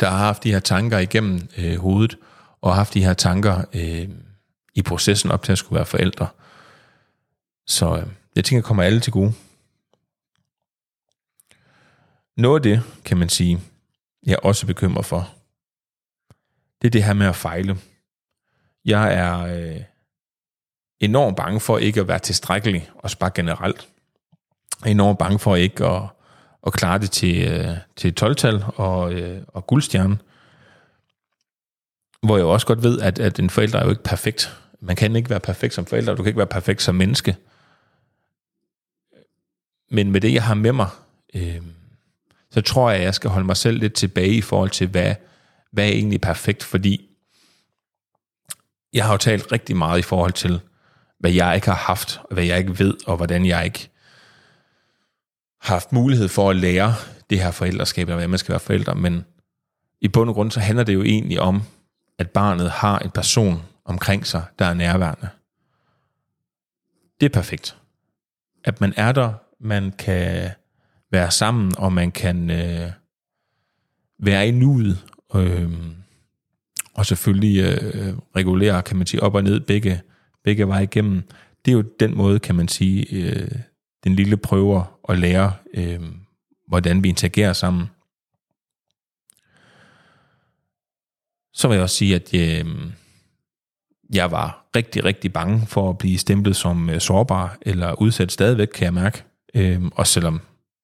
der 0.00 0.10
har 0.10 0.18
haft 0.18 0.44
de 0.44 0.52
her 0.52 0.60
tanker 0.60 0.98
igennem 0.98 1.48
øh, 1.58 1.78
hovedet, 1.78 2.18
og 2.60 2.74
haft 2.74 2.94
de 2.94 3.04
her 3.04 3.14
tanker 3.14 3.64
øh, 3.74 4.08
i 4.74 4.82
processen 4.82 5.30
op 5.30 5.42
til 5.42 5.52
at 5.52 5.58
skulle 5.58 5.76
være 5.76 5.86
forældre. 5.86 6.28
Så 7.66 7.96
øh, 7.96 8.06
jeg 8.36 8.44
tænker, 8.44 8.62
kommer 8.62 8.82
alle 8.82 9.00
til 9.00 9.12
gode. 9.12 9.32
Noget 12.36 12.58
af 12.58 12.62
det, 12.62 12.82
kan 13.04 13.16
man 13.16 13.28
sige, 13.28 13.60
jeg 14.26 14.32
er 14.32 14.46
også 14.46 14.66
bekymret 14.66 15.06
for, 15.06 15.34
det 16.82 16.88
er 16.88 16.90
det 16.90 17.04
her 17.04 17.12
med 17.12 17.26
at 17.26 17.36
fejle. 17.36 17.76
Jeg 18.84 19.14
er 19.14 19.38
øh, 19.40 19.80
enormt 21.00 21.36
bange 21.36 21.60
for 21.60 21.78
ikke 21.78 22.00
at 22.00 22.08
være 22.08 22.18
tilstrækkelig, 22.18 22.90
og 22.94 23.10
bare 23.20 23.30
generelt. 23.34 23.88
Jeg 24.82 24.90
er 24.90 24.90
enormt 24.90 25.18
bange 25.18 25.38
for 25.38 25.56
ikke 25.56 25.86
at, 25.86 26.02
at 26.66 26.72
klare 26.72 26.98
det 26.98 27.10
til, 27.10 27.48
øh, 27.48 27.76
til 27.96 28.14
12-tal 28.20 28.64
og, 28.76 29.12
øh, 29.12 29.42
og 29.48 29.66
guldstjerne. 29.66 30.18
Hvor 32.22 32.36
jeg 32.36 32.46
også 32.46 32.66
godt 32.66 32.82
ved, 32.82 33.00
at, 33.00 33.18
at 33.18 33.38
en 33.38 33.50
forælder 33.50 33.78
er 33.78 33.84
jo 33.84 33.90
ikke 33.90 34.02
perfekt. 34.02 34.56
Man 34.80 34.96
kan 34.96 35.16
ikke 35.16 35.30
være 35.30 35.40
perfekt 35.40 35.74
som 35.74 35.86
forælder, 35.86 36.14
du 36.14 36.22
kan 36.22 36.30
ikke 36.30 36.38
være 36.38 36.46
perfekt 36.46 36.82
som 36.82 36.94
menneske. 36.94 37.36
Men 39.90 40.12
med 40.12 40.20
det, 40.20 40.34
jeg 40.34 40.42
har 40.42 40.54
med 40.54 40.72
mig, 40.72 40.88
øh, 41.34 41.62
så 42.50 42.60
tror 42.60 42.90
jeg, 42.90 42.98
at 42.98 43.04
jeg 43.04 43.14
skal 43.14 43.30
holde 43.30 43.46
mig 43.46 43.56
selv 43.56 43.78
lidt 43.78 43.94
tilbage 43.94 44.34
i 44.34 44.40
forhold 44.40 44.70
til, 44.70 44.86
hvad, 44.86 45.14
hvad 45.72 45.84
er 45.84 45.92
egentlig 45.92 46.20
perfekt, 46.20 46.62
fordi 46.62 47.10
jeg 48.92 49.04
har 49.04 49.12
jo 49.12 49.18
talt 49.18 49.52
rigtig 49.52 49.76
meget 49.76 49.98
i 49.98 50.02
forhold 50.02 50.32
til, 50.32 50.60
hvad 51.18 51.32
jeg 51.32 51.54
ikke 51.54 51.66
har 51.66 51.74
haft, 51.74 52.20
og 52.24 52.34
hvad 52.34 52.44
jeg 52.44 52.58
ikke 52.58 52.78
ved, 52.78 52.94
og 53.06 53.16
hvordan 53.16 53.46
jeg 53.46 53.64
ikke 53.64 53.88
har 55.60 55.74
haft 55.74 55.92
mulighed 55.92 56.28
for 56.28 56.50
at 56.50 56.56
lære 56.56 56.94
det 57.30 57.40
her 57.40 57.50
forældreskab, 57.50 58.08
eller 58.08 58.16
hvad 58.16 58.28
man 58.28 58.38
skal 58.38 58.52
være 58.52 58.60
forældre, 58.60 58.94
men 58.94 59.24
i 60.00 60.08
bund 60.08 60.28
og 60.28 60.34
grund, 60.34 60.50
så 60.50 60.60
handler 60.60 60.84
det 60.84 60.94
jo 60.94 61.02
egentlig 61.02 61.40
om, 61.40 61.62
at 62.18 62.30
barnet 62.30 62.70
har 62.70 62.98
en 62.98 63.10
person 63.10 63.62
omkring 63.84 64.26
sig, 64.26 64.44
der 64.58 64.64
er 64.64 64.74
nærværende. 64.74 65.28
Det 67.20 67.26
er 67.26 67.30
perfekt. 67.30 67.76
At 68.64 68.80
man 68.80 68.94
er 68.96 69.12
der, 69.12 69.32
man 69.60 69.92
kan 69.92 70.50
være 71.10 71.30
sammen, 71.30 71.72
og 71.78 71.92
man 71.92 72.12
kan 72.12 72.50
øh, 72.50 72.90
være 74.18 74.48
i 74.48 74.50
nuet, 74.50 75.04
øh, 75.34 75.70
og 76.94 77.06
selvfølgelig 77.06 77.60
øh, 77.60 78.14
regulere, 78.36 78.82
kan 78.82 78.96
man 78.96 79.06
sige, 79.06 79.22
op 79.22 79.34
og 79.34 79.44
ned 79.44 79.60
begge, 79.60 80.02
begge 80.44 80.68
veje 80.68 80.82
igennem. 80.82 81.22
Det 81.64 81.70
er 81.70 81.76
jo 81.76 81.84
den 82.00 82.16
måde, 82.16 82.38
kan 82.38 82.54
man 82.54 82.68
sige, 82.68 83.06
øh, 83.12 83.58
den 84.04 84.14
lille 84.14 84.36
prøver 84.36 84.98
at 85.08 85.18
lære, 85.18 85.52
øh, 85.74 86.00
hvordan 86.68 87.02
vi 87.02 87.08
interagerer 87.08 87.52
sammen. 87.52 87.86
Så 91.52 91.68
vil 91.68 91.74
jeg 91.74 91.82
også 91.82 91.96
sige, 91.96 92.14
at 92.14 92.34
øh, 92.34 92.66
jeg 94.14 94.30
var 94.30 94.66
rigtig, 94.76 95.04
rigtig 95.04 95.32
bange 95.32 95.66
for 95.66 95.90
at 95.90 95.98
blive 95.98 96.18
stemplet 96.18 96.56
som 96.56 96.90
øh, 96.90 97.00
sårbar 97.00 97.58
eller 97.62 98.00
udsat 98.02 98.32
stadigvæk, 98.32 98.68
kan 98.68 98.84
jeg 98.84 98.94
mærke. 98.94 99.24
Øhm, 99.54 99.90
også 99.94 100.12
selvom 100.12 100.40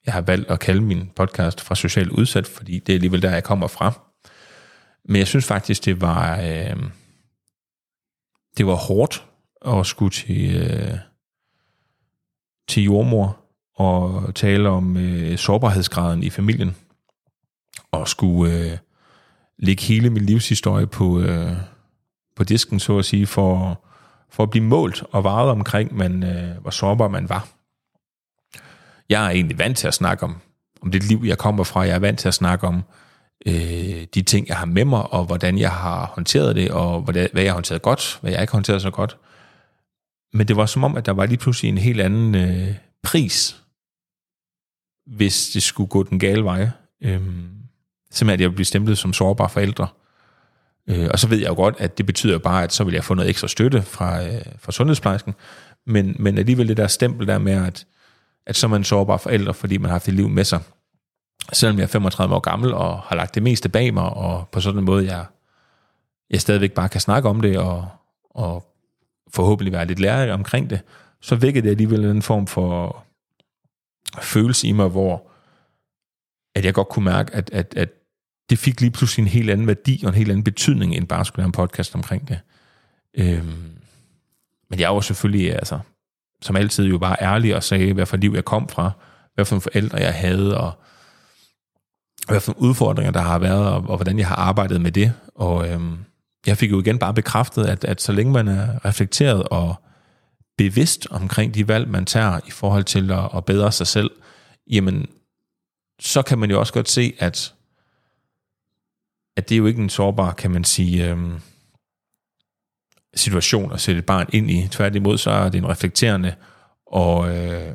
jeg 0.06 0.14
har 0.14 0.20
valgt 0.20 0.50
at 0.50 0.60
kalde 0.60 0.80
min 0.80 1.10
podcast 1.16 1.60
fra 1.60 1.74
socialt 1.74 2.10
udsat, 2.10 2.46
fordi 2.46 2.78
det 2.78 2.92
er 2.92 2.96
alligevel 2.96 3.22
der, 3.22 3.30
jeg 3.30 3.44
kommer 3.44 3.66
fra. 3.66 3.92
Men 5.04 5.16
jeg 5.16 5.26
synes 5.26 5.46
faktisk, 5.46 5.84
det 5.84 6.00
var, 6.00 6.40
øh, 6.40 6.76
det 8.56 8.66
var 8.66 8.74
hårdt 8.74 9.26
at 9.66 9.86
skulle 9.86 10.10
til, 10.10 10.56
øh, 10.56 10.98
til 12.68 12.82
jordmor 12.82 13.36
og 13.74 14.34
tale 14.34 14.68
om 14.68 14.96
øh, 14.96 15.38
sårbarhedsgraden 15.38 16.22
i 16.22 16.30
familien, 16.30 16.76
og 17.92 18.08
skulle 18.08 18.70
øh, 18.72 18.78
lægge 19.58 19.82
hele 19.82 20.10
min 20.10 20.24
livshistorie 20.24 20.86
på, 20.86 21.20
øh, 21.20 21.52
på 22.36 22.44
disken, 22.44 22.80
så 22.80 22.98
at 22.98 23.04
sige, 23.04 23.26
for, 23.26 23.80
for 24.30 24.42
at 24.42 24.50
blive 24.50 24.64
målt 24.64 25.02
og 25.12 25.24
varet 25.24 25.50
omkring, 25.50 25.96
man, 25.96 26.22
øh, 26.22 26.60
hvor 26.60 26.70
sårbar 26.70 27.08
man 27.08 27.28
var. 27.28 27.48
Jeg 29.10 29.26
er 29.26 29.30
egentlig 29.30 29.58
vant 29.58 29.78
til 29.78 29.88
at 29.88 29.94
snakke 29.94 30.24
om, 30.24 30.36
om 30.82 30.90
det 30.90 31.04
liv, 31.04 31.22
jeg 31.24 31.38
kommer 31.38 31.64
fra. 31.64 31.80
Jeg 31.80 31.94
er 31.94 31.98
vant 31.98 32.18
til 32.18 32.28
at 32.28 32.34
snakke 32.34 32.66
om 32.66 32.82
øh, 33.46 34.06
de 34.14 34.22
ting, 34.22 34.48
jeg 34.48 34.56
har 34.56 34.66
med 34.66 34.84
mig, 34.84 35.12
og 35.12 35.24
hvordan 35.24 35.58
jeg 35.58 35.72
har 35.72 36.12
håndteret 36.14 36.56
det, 36.56 36.70
og 36.70 37.00
hvordan, 37.00 37.28
hvad 37.32 37.42
jeg 37.42 37.50
har 37.50 37.54
håndteret 37.54 37.82
godt, 37.82 38.18
hvad 38.20 38.32
jeg 38.32 38.40
ikke 38.40 38.50
har 38.50 38.56
håndteret 38.56 38.82
så 38.82 38.90
godt. 38.90 39.16
Men 40.32 40.48
det 40.48 40.56
var 40.56 40.66
som 40.66 40.84
om, 40.84 40.96
at 40.96 41.06
der 41.06 41.12
var 41.12 41.26
lige 41.26 41.38
pludselig 41.38 41.68
en 41.68 41.78
helt 41.78 42.00
anden 42.00 42.34
øh, 42.34 42.74
pris, 43.02 43.62
hvis 45.06 45.50
det 45.50 45.62
skulle 45.62 45.88
gå 45.88 46.02
den 46.02 46.18
gale 46.18 46.44
vej. 46.44 46.68
Øh, 47.02 47.20
simpelthen, 48.10 48.30
at 48.30 48.40
jeg 48.40 48.54
blev 48.54 48.64
stemplet 48.64 48.98
som 48.98 49.12
sårbar 49.12 49.48
forældre. 49.48 49.88
Øh, 50.88 51.08
og 51.12 51.18
så 51.18 51.28
ved 51.28 51.38
jeg 51.38 51.48
jo 51.48 51.54
godt, 51.54 51.74
at 51.78 51.98
det 51.98 52.06
betyder 52.06 52.38
bare, 52.38 52.64
at 52.64 52.72
så 52.72 52.84
vil 52.84 52.94
jeg 52.94 53.04
få 53.04 53.14
noget 53.14 53.30
ekstra 53.30 53.48
støtte 53.48 53.82
fra, 53.82 54.26
øh, 54.26 54.42
fra 54.58 54.72
sundhedsplejersken. 54.72 55.34
Men, 55.86 56.16
men 56.18 56.38
alligevel 56.38 56.68
det 56.68 56.76
der 56.76 56.86
stempel 56.86 57.26
der 57.26 57.38
med, 57.38 57.52
at, 57.52 57.86
at 58.46 58.56
så 58.56 58.66
er 58.66 58.68
man 58.68 58.84
sårbar 58.84 59.16
forældre, 59.16 59.54
fordi 59.54 59.78
man 59.78 59.88
har 59.88 59.94
haft 59.94 60.08
et 60.08 60.14
liv 60.14 60.28
med 60.28 60.44
sig. 60.44 60.60
Selvom 61.52 61.76
jeg 61.78 61.82
er 61.82 61.88
35 61.88 62.34
år 62.34 62.40
gammel 62.40 62.74
og 62.74 62.98
har 62.98 63.16
lagt 63.16 63.34
det 63.34 63.42
meste 63.42 63.68
bag 63.68 63.94
mig, 63.94 64.04
og 64.04 64.48
på 64.48 64.60
sådan 64.60 64.78
en 64.78 64.84
måde, 64.84 65.06
jeg, 65.06 65.24
jeg 66.30 66.40
stadigvæk 66.40 66.72
bare 66.72 66.88
kan 66.88 67.00
snakke 67.00 67.28
om 67.28 67.40
det, 67.40 67.58
og, 67.58 67.88
og 68.30 68.74
forhåbentlig 69.30 69.72
være 69.72 69.86
lidt 69.86 70.00
lærer 70.00 70.34
omkring 70.34 70.70
det, 70.70 70.80
så 71.20 71.36
vækkede 71.36 71.64
det 71.64 71.70
alligevel 71.70 72.04
en 72.04 72.22
form 72.22 72.46
for 72.46 73.04
følelse 74.20 74.68
i 74.68 74.72
mig, 74.72 74.88
hvor 74.88 75.30
at 76.54 76.64
jeg 76.64 76.74
godt 76.74 76.88
kunne 76.88 77.04
mærke, 77.04 77.34
at, 77.34 77.50
at, 77.52 77.74
at 77.76 77.88
det 78.50 78.58
fik 78.58 78.80
lige 78.80 78.90
pludselig 78.90 79.22
en 79.22 79.28
helt 79.28 79.50
anden 79.50 79.66
værdi 79.66 80.00
og 80.02 80.08
en 80.08 80.14
helt 80.14 80.30
anden 80.30 80.44
betydning, 80.44 80.94
end 80.94 81.06
bare 81.06 81.24
skulle 81.24 81.42
have 81.42 81.46
en 81.46 81.52
podcast 81.52 81.94
omkring 81.94 82.28
det. 82.28 82.40
Øhm, 83.14 83.78
men 84.70 84.80
jeg 84.80 84.86
er 84.86 84.94
jo 84.94 85.00
selvfølgelig, 85.00 85.54
altså, 85.54 85.78
som 86.42 86.56
altid 86.56 86.86
jo 86.86 86.98
bare 86.98 87.16
ærlig 87.20 87.56
og 87.56 87.62
sagde, 87.62 87.92
hvad 87.92 88.06
for 88.06 88.16
liv 88.16 88.32
jeg 88.34 88.44
kom 88.44 88.68
fra, 88.68 88.90
hvad 89.34 89.44
for 89.44 89.58
forældre 89.58 89.98
jeg 89.98 90.14
havde, 90.14 90.58
og 90.60 90.72
hvad 92.28 92.40
for 92.40 92.54
udfordringer 92.58 93.12
der 93.12 93.20
har 93.20 93.38
været, 93.38 93.66
og, 93.66 93.74
og 93.74 93.96
hvordan 93.96 94.18
jeg 94.18 94.28
har 94.28 94.36
arbejdet 94.36 94.80
med 94.80 94.92
det. 94.92 95.12
Og 95.34 95.68
øhm, 95.68 95.98
jeg 96.46 96.56
fik 96.56 96.70
jo 96.70 96.80
igen 96.80 96.98
bare 96.98 97.14
bekræftet, 97.14 97.64
at, 97.64 97.84
at 97.84 98.02
så 98.02 98.12
længe 98.12 98.32
man 98.32 98.48
er 98.48 98.84
reflekteret 98.84 99.42
og 99.42 99.74
bevidst 100.58 101.06
omkring 101.10 101.54
de 101.54 101.68
valg, 101.68 101.88
man 101.88 102.06
tager 102.06 102.40
i 102.46 102.50
forhold 102.50 102.84
til 102.84 103.10
at, 103.10 103.28
at 103.36 103.44
bedre 103.44 103.72
sig 103.72 103.86
selv, 103.86 104.10
jamen, 104.70 105.06
så 106.00 106.22
kan 106.22 106.38
man 106.38 106.50
jo 106.50 106.60
også 106.60 106.72
godt 106.72 106.88
se, 106.88 107.14
at, 107.18 107.54
at 109.36 109.48
det 109.48 109.54
er 109.54 109.58
jo 109.58 109.66
ikke 109.66 109.82
en 109.82 109.88
sårbar, 109.88 110.32
kan 110.32 110.50
man 110.50 110.64
sige, 110.64 111.10
øhm, 111.10 111.40
situation 113.14 113.72
at 113.72 113.80
sætte 113.80 113.98
et 113.98 114.06
barn 114.06 114.26
ind 114.32 114.50
i. 114.50 114.68
Tværtimod, 114.70 115.18
så 115.18 115.30
er 115.30 115.48
det 115.48 115.58
en 115.58 115.68
reflekterende 115.68 116.34
og, 116.86 117.36
øh, 117.36 117.74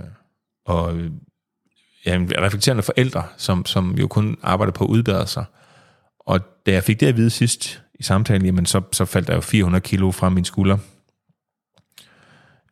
og 0.66 1.00
ja, 2.06 2.16
en 2.16 2.32
reflekterende 2.38 2.84
forældre, 2.84 3.28
som, 3.38 3.66
som 3.66 3.96
jo 3.96 4.08
kun 4.08 4.38
arbejder 4.42 4.74
på 4.74 4.84
at 4.84 4.90
udbedre 4.90 5.28
sig. 5.28 5.46
Og 6.20 6.40
da 6.66 6.72
jeg 6.72 6.84
fik 6.84 7.00
det 7.00 7.08
at 7.08 7.18
vide 7.18 7.30
sidst 7.30 7.84
i 8.00 8.04
samtalen, 8.04 8.46
jamen 8.46 8.66
så, 8.66 8.82
så 8.92 9.06
faldt 9.06 9.28
der 9.28 9.36
jo 9.36 9.42
400 9.42 9.82
kilo 9.82 10.12
fra 10.12 10.30
min 10.30 10.46
skulder. 10.46 10.78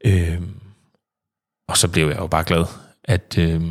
Øh, 0.05 0.41
og 1.67 1.77
så 1.77 1.87
blev 1.87 2.07
jeg 2.07 2.17
jo 2.17 2.27
bare 2.27 2.43
glad, 2.43 2.65
at, 3.03 3.37
øh, 3.37 3.61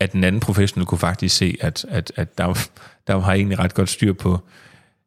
at 0.00 0.12
den 0.12 0.24
anden 0.24 0.40
professionel 0.40 0.86
kunne 0.86 0.98
faktisk 0.98 1.36
se, 1.36 1.56
at, 1.60 1.84
at, 1.88 2.12
at 2.16 2.38
der, 2.38 2.68
der 3.06 3.20
har 3.20 3.32
egentlig 3.32 3.58
ret 3.58 3.74
godt 3.74 3.88
styr 3.88 4.12
på 4.12 4.40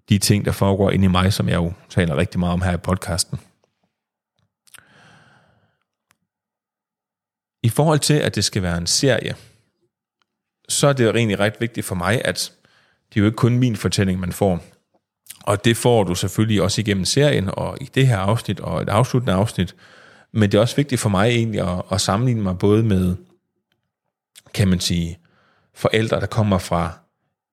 de 0.10 0.18
ting, 0.18 0.46
der 0.46 0.52
foregår 0.52 0.92
inde 0.92 1.06
i 1.06 1.08
mig, 1.08 1.34
som 1.34 1.50
jeg 1.50 1.56
jo 1.56 1.74
taler 1.90 2.18
rigtig 2.18 2.40
meget 2.40 2.54
om 2.54 2.62
her 2.62 2.74
i 2.74 2.78
podcasten. 2.78 3.40
I 7.64 7.70
forhold 7.70 8.00
til, 8.00 8.14
at 8.14 8.36
det 8.36 8.44
skal 8.44 8.62
være 8.62 8.78
en 8.78 8.88
serie, 8.88 9.36
så 10.70 10.88
er 10.88 10.94
det 10.94 11.06
jo 11.06 11.14
egentlig 11.14 11.40
ret 11.40 11.56
vigtigt 11.60 11.86
for 11.86 11.96
mig, 11.96 12.22
at 12.26 12.54
det 13.10 13.20
er 13.20 13.22
jo 13.22 13.26
ikke 13.26 13.36
kun 13.36 13.58
min 13.58 13.76
fortælling, 13.76 14.20
man 14.20 14.32
får. 14.32 14.64
Og 15.44 15.66
det 15.66 15.78
får 15.78 16.04
du 16.04 16.16
selvfølgelig 16.16 16.62
også 16.62 16.82
igennem 16.82 17.06
serien, 17.06 17.50
og 17.54 17.78
i 17.82 17.90
det 17.96 18.08
her 18.08 18.18
afsnit, 18.18 18.60
og 18.60 18.82
et 18.82 18.90
afsluttende 18.90 19.34
afsnit. 19.34 19.76
Men 20.32 20.52
det 20.52 20.58
er 20.58 20.62
også 20.62 20.76
vigtigt 20.76 21.02
for 21.02 21.10
mig 21.10 21.30
egentlig 21.30 21.62
at, 21.62 21.82
at 21.92 22.02
sammenligne 22.02 22.42
mig 22.42 22.58
både 22.58 22.84
med, 22.84 23.16
kan 24.54 24.68
man 24.68 24.80
sige, 24.80 25.20
forældre, 25.74 26.20
der 26.20 26.26
kommer 26.26 26.58
fra 26.58 27.00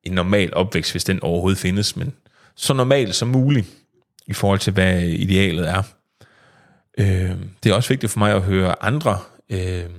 en 0.02 0.12
normal 0.12 0.54
opvækst, 0.54 0.92
hvis 0.92 1.04
den 1.04 1.22
overhovedet 1.22 1.58
findes, 1.58 1.96
men 1.96 2.12
så 2.60 2.74
normalt 2.74 3.14
som 3.14 3.28
muligt 3.28 3.66
i 4.26 4.32
forhold 4.32 4.58
til, 4.58 4.72
hvad 4.72 5.02
idealet 5.02 5.68
er. 5.68 5.82
Øh, 6.98 7.36
det 7.62 7.70
er 7.70 7.74
også 7.74 7.88
vigtigt 7.88 8.12
for 8.12 8.18
mig 8.18 8.32
at 8.32 8.42
høre 8.42 8.82
andre 8.82 9.18
øh, 9.50 9.90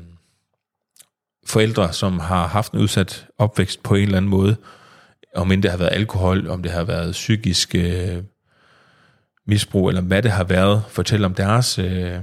forældre, 1.45 1.93
som 1.93 2.19
har 2.19 2.47
haft 2.47 2.71
en 2.71 2.79
udsat 2.79 3.27
opvækst 3.37 3.83
på 3.83 3.95
en 3.95 4.01
eller 4.01 4.17
anden 4.17 4.29
måde, 4.29 4.55
om 5.35 5.51
end 5.51 5.63
det 5.63 5.71
har 5.71 5.77
været 5.77 5.93
alkohol, 5.93 6.49
om 6.49 6.63
det 6.63 6.71
har 6.71 6.83
været 6.83 7.11
psykisk 7.11 7.75
øh, 7.75 8.23
misbrug, 9.45 9.89
eller 9.89 10.01
hvad 10.01 10.21
det 10.21 10.31
har 10.31 10.43
været, 10.43 10.83
fortælle 10.89 11.25
om 11.25 11.33
deres 11.33 11.79
øh, 11.79 12.19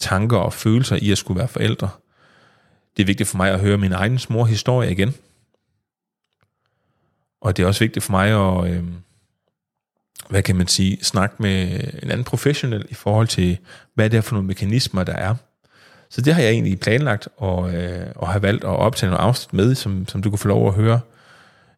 tanker 0.00 0.36
og 0.36 0.52
følelser 0.52 0.96
i 0.96 1.10
at 1.10 1.18
skulle 1.18 1.38
være 1.38 1.48
forældre. 1.48 1.90
Det 2.96 3.02
er 3.02 3.06
vigtigt 3.06 3.28
for 3.28 3.36
mig 3.36 3.50
at 3.50 3.60
høre 3.60 3.78
min 3.78 3.92
egen 3.92 4.20
mor 4.30 4.44
historie 4.44 4.90
igen. 4.92 5.14
Og 7.40 7.56
det 7.56 7.62
er 7.62 7.66
også 7.66 7.84
vigtigt 7.84 8.04
for 8.04 8.10
mig 8.10 8.28
at, 8.30 8.74
øh, 8.74 8.84
hvad 10.28 10.42
kan 10.42 10.56
man 10.56 10.66
sige, 10.66 11.04
snakke 11.04 11.36
med 11.38 11.80
en 12.02 12.10
anden 12.10 12.24
professionel 12.24 12.86
i 12.88 12.94
forhold 12.94 13.28
til, 13.28 13.58
hvad 13.94 14.10
det 14.10 14.16
er 14.16 14.20
for 14.20 14.34
nogle 14.34 14.46
mekanismer, 14.46 15.04
der 15.04 15.12
er. 15.12 15.34
Så 16.10 16.20
det 16.20 16.34
har 16.34 16.42
jeg 16.42 16.50
egentlig 16.50 16.80
planlagt 16.80 17.28
og, 17.36 17.74
øh, 17.74 18.12
og 18.16 18.28
har 18.28 18.38
valgt 18.38 18.64
at 18.64 18.70
optage 18.70 19.10
nogle 19.10 19.24
afsnit 19.24 19.52
med, 19.52 19.74
som, 19.74 20.08
som 20.08 20.22
du 20.22 20.30
kan 20.30 20.38
få 20.38 20.48
lov 20.48 20.68
at 20.68 20.74
høre. 20.74 21.00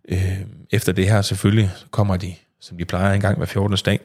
Øh, 0.08 0.40
efter 0.70 0.92
det 0.92 1.08
her 1.08 1.22
selvfølgelig 1.22 1.70
kommer 1.90 2.16
de, 2.16 2.34
som 2.60 2.78
de 2.78 2.84
plejer 2.84 3.14
en 3.14 3.20
gang 3.20 3.36
hver 3.36 3.46
14. 3.46 3.78
dag. 3.84 4.00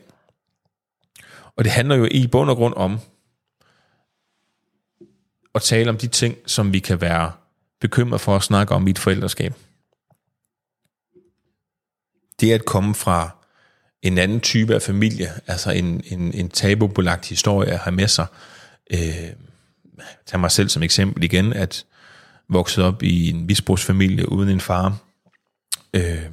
Og 1.56 1.64
det 1.64 1.72
handler 1.72 1.96
jo 1.96 2.08
i 2.12 2.28
bund 2.28 2.50
og 2.50 2.56
grund 2.56 2.74
om 2.78 3.00
at 5.56 5.62
tale 5.62 5.90
om 5.90 5.98
de 5.98 6.08
ting, 6.08 6.36
som 6.46 6.74
vi 6.74 6.80
kan 6.80 7.02
være 7.02 7.32
bekymret 7.82 8.22
for 8.22 8.36
at 8.36 8.44
snakke 8.44 8.76
om 8.76 8.88
i 8.88 8.90
et 8.90 9.00
forældreskab. 9.00 9.54
Det 12.40 12.52
at 12.52 12.66
komme 12.66 12.96
fra 12.96 13.39
en 14.02 14.18
anden 14.18 14.40
type 14.40 14.76
af 14.76 14.82
familie, 14.82 15.32
altså 15.48 15.72
en, 15.72 16.02
en, 16.06 16.34
en 16.34 16.50
tabubelagt 16.50 17.26
historie 17.26 17.72
at 17.72 17.80
have 17.80 17.96
med 17.96 18.08
sig. 18.08 18.26
Øh, 18.94 19.30
tag 20.26 20.40
mig 20.40 20.52
selv 20.52 20.70
som 20.70 20.84
eksempel 20.84 21.24
igen, 21.24 21.54
at 21.54 21.86
vokset 22.50 22.84
op 22.84 23.04
i 23.04 23.30
en 23.30 23.46
misbrugsfamilie 23.46 24.32
uden 24.32 24.50
en 24.50 24.60
far. 24.60 24.98
Øh, 25.94 26.26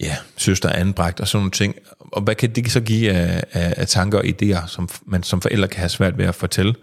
ja, 0.00 0.16
søster 0.36 0.72
anbragt 0.72 1.20
og 1.20 1.28
sådan 1.28 1.40
nogle 1.40 1.50
ting. 1.50 1.74
Og 1.98 2.22
hvad 2.22 2.34
kan 2.34 2.54
det 2.54 2.72
så 2.72 2.80
give 2.80 3.12
af, 3.12 3.44
af, 3.52 3.74
af 3.76 3.86
tanker 3.86 4.18
og 4.18 4.24
idéer, 4.24 4.66
som 4.66 4.88
man 5.06 5.22
som 5.22 5.40
forældre 5.40 5.68
kan 5.68 5.78
have 5.78 5.88
svært 5.88 6.18
ved 6.18 6.24
at 6.24 6.34
fortælle? 6.34 6.74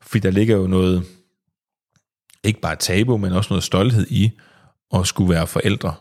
Fordi 0.00 0.18
der 0.18 0.30
ligger 0.30 0.56
jo 0.56 0.66
noget, 0.66 1.04
ikke 2.44 2.60
bare 2.60 2.76
tabu, 2.76 3.16
men 3.16 3.32
også 3.32 3.48
noget 3.50 3.64
stolthed 3.64 4.06
i 4.10 4.30
at 4.94 5.06
skulle 5.06 5.34
være 5.34 5.46
forældre. 5.46 5.94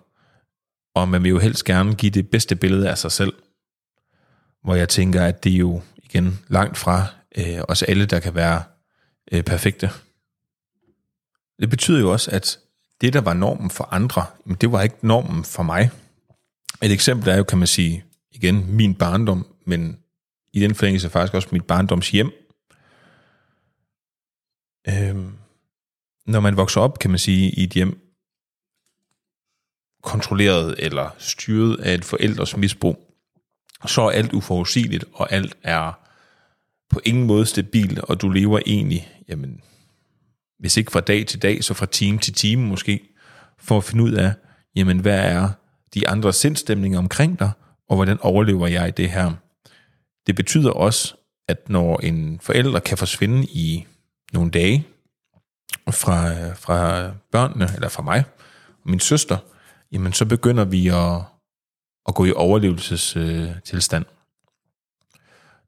Og 0.96 1.10
man 1.10 1.24
vil 1.24 1.30
jo 1.30 1.40
helst 1.40 1.66
gerne 1.66 1.96
give 1.96 2.10
det 2.10 2.30
bedste 2.30 2.56
billede 2.56 2.90
af 2.90 2.98
sig 2.98 3.12
selv. 3.12 3.34
Hvor 4.64 4.76
jeg 4.76 4.90
tænker, 4.90 5.26
at 5.26 5.44
det 5.44 5.54
er 5.54 5.58
jo 5.58 5.82
igen 5.98 6.40
langt 6.48 6.78
fra 6.78 7.06
øh, 7.38 7.62
os 7.68 7.84
alle, 7.84 8.06
der 8.06 8.20
kan 8.20 8.36
være 8.36 8.64
øh, 9.32 9.44
perfekte. 9.44 9.90
Det 11.60 11.70
betyder 11.70 12.00
jo 12.00 12.12
også, 12.12 12.32
at 12.32 12.60
det, 13.02 13.14
der 13.14 13.22
var 13.22 13.34
normen 13.34 13.70
for 13.70 13.84
andre, 13.92 14.26
det 14.62 14.72
var 14.72 14.82
ikke 14.82 14.96
normen 15.02 15.44
for 15.44 15.64
mig. 15.64 15.90
Et 16.84 16.92
eksempel 16.92 17.30
er 17.30 17.38
jo, 17.38 17.44
kan 17.44 17.58
man 17.58 17.68
sige, 17.68 18.04
igen, 18.32 18.76
min 18.76 18.96
barndom, 18.96 19.48
men 19.66 19.98
i 20.54 20.60
den 20.60 20.76
forlængelse 20.76 21.10
faktisk 21.10 21.34
også 21.34 21.50
mit 21.52 21.66
barndoms 21.66 22.12
hjem. 22.12 22.32
Øhm, 24.88 25.38
når 26.26 26.40
man 26.40 26.58
vokser 26.58 26.82
op, 26.82 27.00
kan 27.00 27.10
man 27.10 27.20
sige, 27.20 27.52
i 27.52 27.64
et 27.64 27.70
hjem, 27.70 28.11
kontrolleret 30.02 30.76
eller 30.78 31.16
styret 31.18 31.80
af 31.80 31.94
et 31.94 32.06
forældres 32.06 32.58
misbrug, 32.58 33.08
så 33.88 34.02
er 34.02 34.10
alt 34.10 34.34
uforudsigeligt, 34.34 35.06
og 35.14 35.32
alt 35.32 35.58
er 35.64 36.00
på 36.90 37.02
ingen 37.06 37.28
måde 37.28 37.46
stabilt, 37.46 38.00
og 38.00 38.22
du 38.22 38.30
lever 38.30 38.60
egentlig, 38.66 39.10
jamen, 39.28 39.62
hvis 40.60 40.78
ikke 40.78 40.92
fra 40.92 41.00
dag 41.00 41.26
til 41.26 41.42
dag, 41.42 41.64
så 41.64 41.74
fra 41.74 41.86
time 41.86 42.18
til 42.18 42.34
time 42.34 42.68
måske, 42.68 43.02
for 43.60 43.78
at 43.78 43.84
finde 43.84 44.04
ud 44.04 44.12
af, 44.12 44.34
jamen, 44.76 45.00
hvad 45.00 45.20
er 45.20 45.50
de 45.94 46.08
andre 46.08 46.34
sindstemninger 46.34 47.00
omkring 47.00 47.40
dig, 47.40 47.52
og 47.90 47.96
hvordan 47.96 48.20
overlever 48.22 48.68
jeg 48.68 48.88
i 48.88 48.92
det 48.92 49.10
her. 49.10 49.32
Det 50.28 50.36
betyder 50.36 50.72
også, 50.72 51.16
at 51.48 51.70
når 51.70 52.00
en 52.00 52.40
forælder 52.40 52.80
kan 52.80 52.98
forsvinde 52.98 53.46
i 53.46 53.86
nogle 54.34 54.52
dage 54.52 54.88
fra, 55.92 56.54
fra 56.54 57.12
børnene, 57.32 57.70
eller 57.76 57.90
fra 57.90 58.04
mig 58.04 58.24
og 58.84 58.90
min 58.90 59.00
søster, 59.00 59.38
jamen 59.92 60.14
så 60.14 60.26
begynder 60.26 60.66
vi 60.66 60.88
at, 60.88 61.22
at 62.08 62.16
gå 62.16 62.26
i 62.26 62.32
overlevelsestilstand. 62.32 64.06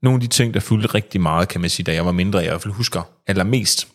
Nogle 0.01 0.15
af 0.15 0.21
de 0.21 0.27
ting, 0.27 0.53
der 0.53 0.59
fyldte 0.59 0.87
rigtig 0.87 1.21
meget, 1.21 1.49
kan 1.49 1.61
man 1.61 1.69
sige, 1.69 1.83
da 1.83 1.93
jeg 1.93 2.05
var 2.05 2.11
mindre, 2.11 2.39
jeg 2.39 2.45
i 2.45 2.49
hvert 2.49 2.61
fald 2.61 2.73
husker 2.73 3.01
allermest, 3.27 3.87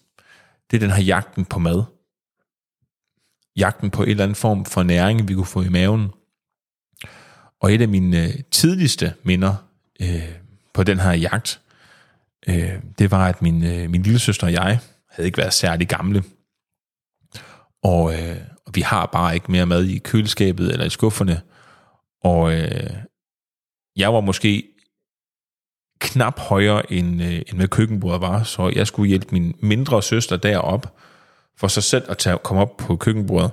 det 0.71 0.77
er 0.77 0.81
den 0.81 0.91
her 0.91 1.03
jagten 1.03 1.45
på 1.45 1.59
mad. 1.59 1.83
Jagten 3.57 3.91
på 3.91 4.03
en 4.03 4.09
eller 4.09 4.25
anden 4.25 4.35
form 4.35 4.64
for 4.64 4.83
næring, 4.83 5.29
vi 5.29 5.35
kunne 5.35 5.47
få 5.47 5.62
i 5.62 5.69
maven. 5.69 6.11
Og 7.61 7.75
et 7.75 7.83
af 7.83 7.88
mine 7.88 8.25
øh, 8.25 8.35
tidligste 8.51 9.14
minder 9.23 9.55
øh, 10.01 10.29
på 10.73 10.83
den 10.83 11.01
her 11.01 11.12
jagt, 11.12 11.61
øh, 12.49 12.73
det 12.99 13.11
var, 13.11 13.29
at 13.29 13.43
min, 13.43 13.64
øh, 13.64 13.91
min 13.91 14.03
lille 14.03 14.19
søster 14.19 14.47
og 14.47 14.53
jeg 14.53 14.81
havde 15.11 15.27
ikke 15.27 15.38
været 15.38 15.53
særlig 15.53 15.88
gamle. 15.88 16.25
Og, 17.83 18.14
øh, 18.14 18.37
og 18.67 18.73
vi 18.75 18.81
har 18.81 19.07
bare 19.07 19.35
ikke 19.35 19.53
mere 19.53 19.67
mad 19.67 19.85
i 19.85 19.99
køleskabet 19.99 20.73
eller 20.73 20.87
i 20.87 20.91
skufferne. 20.91 21.43
Og 22.25 22.55
øh, 22.55 22.91
jeg 23.97 24.14
var 24.14 24.21
måske 24.21 24.64
knap 26.01 26.38
højere, 26.38 26.93
end, 26.93 27.23
øh, 27.23 27.35
end 27.35 27.59
med 27.59 27.69
køkkenbordet 27.69 28.21
var, 28.21 28.43
så 28.43 28.73
jeg 28.75 28.87
skulle 28.87 29.09
hjælpe 29.09 29.27
min 29.33 29.55
mindre 29.62 30.03
søster 30.03 30.37
derop 30.37 30.99
for 31.57 31.69
sig 31.69 31.83
selv 31.83 32.11
at 32.11 32.19
tage, 32.19 32.38
komme 32.38 32.62
op 32.62 32.77
på 32.77 32.97
køkkenbordet, 32.97 33.51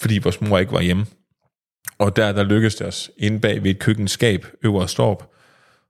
fordi 0.00 0.18
vores 0.18 0.40
mor 0.40 0.58
ikke 0.58 0.72
var 0.72 0.80
hjemme. 0.80 1.06
Og 1.98 2.16
der, 2.16 2.32
der 2.32 2.42
lykkedes 2.42 2.74
det 2.74 2.86
os 2.86 3.10
inde 3.16 3.40
bag 3.40 3.62
ved 3.62 3.70
et 3.70 3.78
køkkenskab 3.78 4.46
øverst 4.62 5.00
op, 5.00 5.32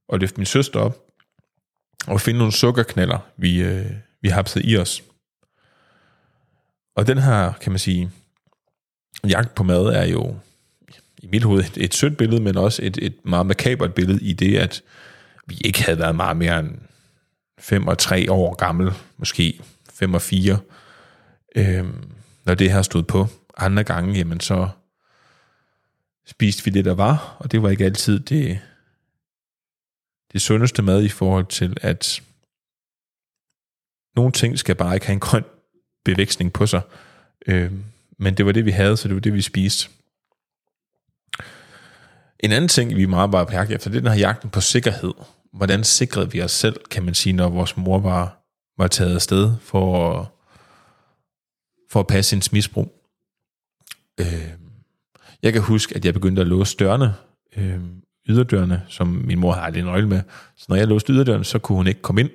og 0.08 0.18
løfte 0.18 0.36
min 0.36 0.46
søster 0.46 0.80
op, 0.80 0.98
og 2.06 2.20
finde 2.20 2.38
nogle 2.38 2.52
sukkerknaller, 2.52 3.18
vi, 3.36 3.62
øh, 3.62 3.90
vi 4.22 4.28
hapsede 4.28 4.66
i 4.66 4.76
os. 4.76 5.02
Og 6.96 7.06
den 7.06 7.18
her, 7.18 7.52
kan 7.52 7.72
man 7.72 7.78
sige, 7.78 8.10
jagt 9.28 9.54
på 9.54 9.62
mad 9.62 9.86
er 9.86 10.04
jo 10.04 10.36
i 11.18 11.26
mit 11.26 11.42
hoved 11.42 11.64
et, 11.64 11.76
et 11.76 11.94
sødt 11.94 12.16
billede, 12.16 12.42
men 12.42 12.56
også 12.56 12.82
et, 12.84 12.98
et 13.02 13.16
meget 13.24 13.46
makabert 13.46 13.94
billede 13.94 14.24
i 14.24 14.32
det, 14.32 14.58
at 14.58 14.82
vi 15.46 15.56
ikke 15.64 15.84
havde 15.84 15.98
været 15.98 16.16
meget 16.16 16.36
mere 16.36 16.60
end 16.60 16.78
5 17.58 17.86
og 17.86 17.98
3 17.98 18.32
år 18.32 18.54
gammel, 18.54 18.92
måske 19.16 19.60
5 19.94 20.14
og 20.14 20.22
4, 20.22 20.58
øhm, 21.56 22.12
når 22.44 22.54
det 22.54 22.72
her 22.72 22.82
stod 22.82 23.02
på. 23.02 23.26
Andre 23.56 23.84
gange, 23.84 24.14
jamen 24.14 24.40
så 24.40 24.68
spiste 26.26 26.64
vi 26.64 26.70
det, 26.70 26.84
der 26.84 26.94
var, 26.94 27.36
og 27.38 27.52
det 27.52 27.62
var 27.62 27.68
ikke 27.68 27.84
altid 27.84 28.20
det, 28.20 28.60
det 30.32 30.42
sundeste 30.42 30.82
mad 30.82 31.02
i 31.02 31.08
forhold 31.08 31.46
til, 31.46 31.76
at 31.80 32.22
nogle 34.16 34.32
ting 34.32 34.58
skal 34.58 34.74
bare 34.74 34.94
ikke 34.94 35.06
have 35.06 35.14
en 35.14 35.20
grøn 35.20 35.44
bevæksning 36.14 36.52
på 36.52 36.66
sig. 36.66 36.80
Øh, 37.46 37.72
men 38.18 38.34
det 38.34 38.46
var 38.46 38.52
det, 38.52 38.64
vi 38.64 38.70
havde, 38.70 38.96
så 38.96 39.08
det 39.08 39.14
var 39.14 39.20
det, 39.20 39.34
vi 39.34 39.42
spiste. 39.42 39.88
En 42.40 42.52
anden 42.52 42.68
ting, 42.68 42.96
vi 42.96 43.06
meget 43.06 43.30
bare 43.30 43.46
på 43.46 43.52
jagt 43.52 43.70
efter, 43.70 43.90
det 43.90 43.96
er 43.96 44.00
den 44.00 44.10
her 44.10 44.18
jagten 44.18 44.50
på 44.50 44.60
sikkerhed. 44.60 45.12
Hvordan 45.52 45.84
sikrede 45.84 46.32
vi 46.32 46.42
os 46.42 46.50
selv, 46.50 46.80
kan 46.90 47.04
man 47.04 47.14
sige, 47.14 47.32
når 47.32 47.48
vores 47.48 47.76
mor 47.76 47.98
var, 47.98 48.42
var 48.78 48.86
taget 48.86 49.14
afsted 49.14 49.52
for 49.62 50.12
at, 50.12 50.26
for 51.90 52.00
at 52.00 52.06
passe 52.06 52.28
sin 52.28 52.42
misbrug. 52.52 53.02
Øh, 54.20 54.50
jeg 55.42 55.52
kan 55.52 55.62
huske, 55.62 55.96
at 55.96 56.04
jeg 56.04 56.14
begyndte 56.14 56.42
at 56.42 56.48
låse 56.48 56.76
dørene, 56.76 57.14
øh, 57.56 57.80
yderdørene, 58.28 58.82
som 58.88 59.06
min 59.06 59.38
mor 59.38 59.52
havde 59.52 59.66
aldrig 59.66 59.82
nøgle 59.82 60.08
med. 60.08 60.20
Så 60.56 60.66
når 60.68 60.76
jeg 60.76 60.86
låste 60.86 61.12
yderdørene, 61.12 61.44
så 61.44 61.58
kunne 61.58 61.76
hun 61.76 61.86
ikke 61.86 62.02
komme 62.02 62.20
ind. 62.20 62.30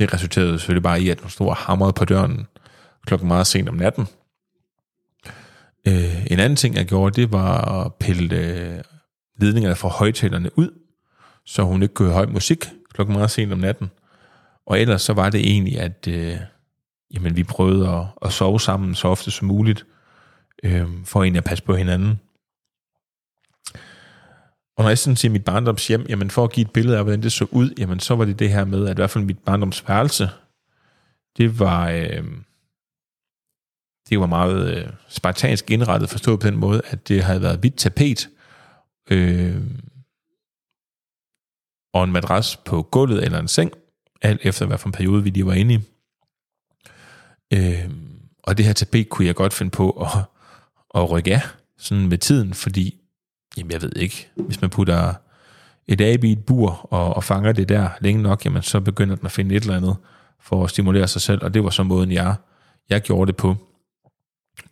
Det 0.00 0.14
resulterede 0.14 0.58
selvfølgelig 0.58 0.82
bare 0.82 1.02
i, 1.02 1.08
at 1.08 1.20
hun 1.20 1.30
stod 1.30 1.48
og 1.48 1.56
hamrede 1.56 1.92
på 1.92 2.04
døren 2.04 2.46
klokken 3.06 3.28
meget 3.28 3.46
sent 3.46 3.68
om 3.68 3.74
natten. 3.74 4.06
Øh, 5.88 6.26
en 6.26 6.38
anden 6.38 6.56
ting, 6.56 6.76
jeg 6.76 6.86
gjorde, 6.86 7.20
det 7.20 7.32
var 7.32 7.80
at 7.84 7.94
pille 7.94 8.36
øh, 8.36 8.82
ledningerne 9.40 9.76
fra 9.76 9.88
højtalerne 9.88 10.58
ud, 10.58 10.70
så 11.46 11.62
hun 11.62 11.82
ikke 11.82 11.94
kunne 11.94 12.08
høre 12.08 12.14
høj 12.14 12.26
musik 12.26 12.64
klokken 12.92 13.16
meget 13.16 13.30
sent 13.30 13.52
om 13.52 13.58
natten. 13.58 13.90
Og 14.66 14.80
ellers 14.80 15.02
så 15.02 15.12
var 15.12 15.30
det 15.30 15.40
egentlig, 15.40 15.80
at 15.80 16.08
øh, 16.08 16.36
jamen, 17.14 17.36
vi 17.36 17.42
prøvede 17.42 17.88
at, 17.88 18.06
at 18.22 18.32
sove 18.32 18.60
sammen 18.60 18.94
så 18.94 19.08
ofte 19.08 19.30
som 19.30 19.48
muligt, 19.48 19.86
øh, 20.62 20.86
for 21.04 21.22
egentlig 21.22 21.38
at 21.38 21.44
passe 21.44 21.64
på 21.64 21.74
hinanden. 21.74 22.20
Og 24.80 24.84
når 24.84 24.90
jeg 24.90 24.98
sådan 24.98 25.16
siger 25.16 25.32
mit 25.32 25.44
barndomshjem, 25.44 26.06
jamen 26.08 26.30
for 26.30 26.44
at 26.44 26.52
give 26.52 26.64
et 26.64 26.72
billede 26.72 26.96
af, 26.98 27.04
hvordan 27.04 27.22
det 27.22 27.32
så 27.32 27.46
ud, 27.50 27.74
jamen 27.78 28.00
så 28.00 28.14
var 28.14 28.24
det 28.24 28.38
det 28.38 28.52
her 28.52 28.64
med, 28.64 28.86
at 28.86 28.90
i 28.90 28.94
hvert 28.94 29.10
fald 29.10 29.24
mit 29.24 29.38
barndomsværelse, 29.38 30.30
det 31.36 31.58
var, 31.58 31.90
øh, 31.90 32.24
det 34.08 34.20
var 34.20 34.26
meget 34.26 34.76
øh, 34.76 34.92
spartansk 35.08 35.70
indrettet, 35.70 36.10
forstået 36.10 36.40
på 36.40 36.46
den 36.46 36.56
måde, 36.56 36.82
at 36.84 37.08
det 37.08 37.24
havde 37.24 37.42
været 37.42 37.58
hvidt 37.58 37.76
tapet, 37.76 38.28
øh, 39.10 39.62
og 41.94 42.04
en 42.04 42.12
madras 42.12 42.56
på 42.56 42.82
gulvet 42.82 43.24
eller 43.24 43.38
en 43.38 43.48
seng, 43.48 43.72
alt 44.22 44.40
efter 44.44 44.66
hvad 44.66 44.78
for 44.78 44.88
en 44.88 44.92
periode 44.92 45.22
vi 45.22 45.30
lige 45.30 45.46
var 45.46 45.54
inde 45.54 45.74
i. 45.74 45.80
Øh, 47.54 47.90
og 48.42 48.58
det 48.58 48.66
her 48.66 48.72
tapet 48.72 49.08
kunne 49.08 49.26
jeg 49.26 49.34
godt 49.34 49.52
finde 49.52 49.70
på 49.70 49.90
at, 49.90 50.24
at 50.94 51.10
rykke 51.10 51.34
af 51.34 51.42
sådan 51.78 52.08
med 52.08 52.18
tiden, 52.18 52.54
fordi 52.54 52.99
Jamen, 53.56 53.72
jeg 53.72 53.82
ved 53.82 53.92
ikke. 53.96 54.30
Hvis 54.34 54.60
man 54.60 54.70
putter 54.70 55.14
et 55.88 56.00
abe 56.00 56.28
i 56.28 56.32
et 56.32 56.44
bur 56.44 56.92
og, 56.92 57.16
og 57.16 57.24
fanger 57.24 57.52
det 57.52 57.68
der 57.68 57.88
længe 58.00 58.22
nok, 58.22 58.44
jamen, 58.44 58.62
så 58.62 58.80
begynder 58.80 59.16
den 59.16 59.26
at 59.26 59.32
finde 59.32 59.54
et 59.54 59.62
eller 59.62 59.76
andet 59.76 59.96
for 60.40 60.64
at 60.64 60.70
stimulere 60.70 61.08
sig 61.08 61.22
selv, 61.22 61.44
og 61.44 61.54
det 61.54 61.64
var 61.64 61.70
så 61.70 61.82
måden, 61.82 62.12
jeg, 62.12 62.34
jeg 62.90 63.00
gjorde 63.00 63.26
det 63.26 63.36
på. 63.36 63.56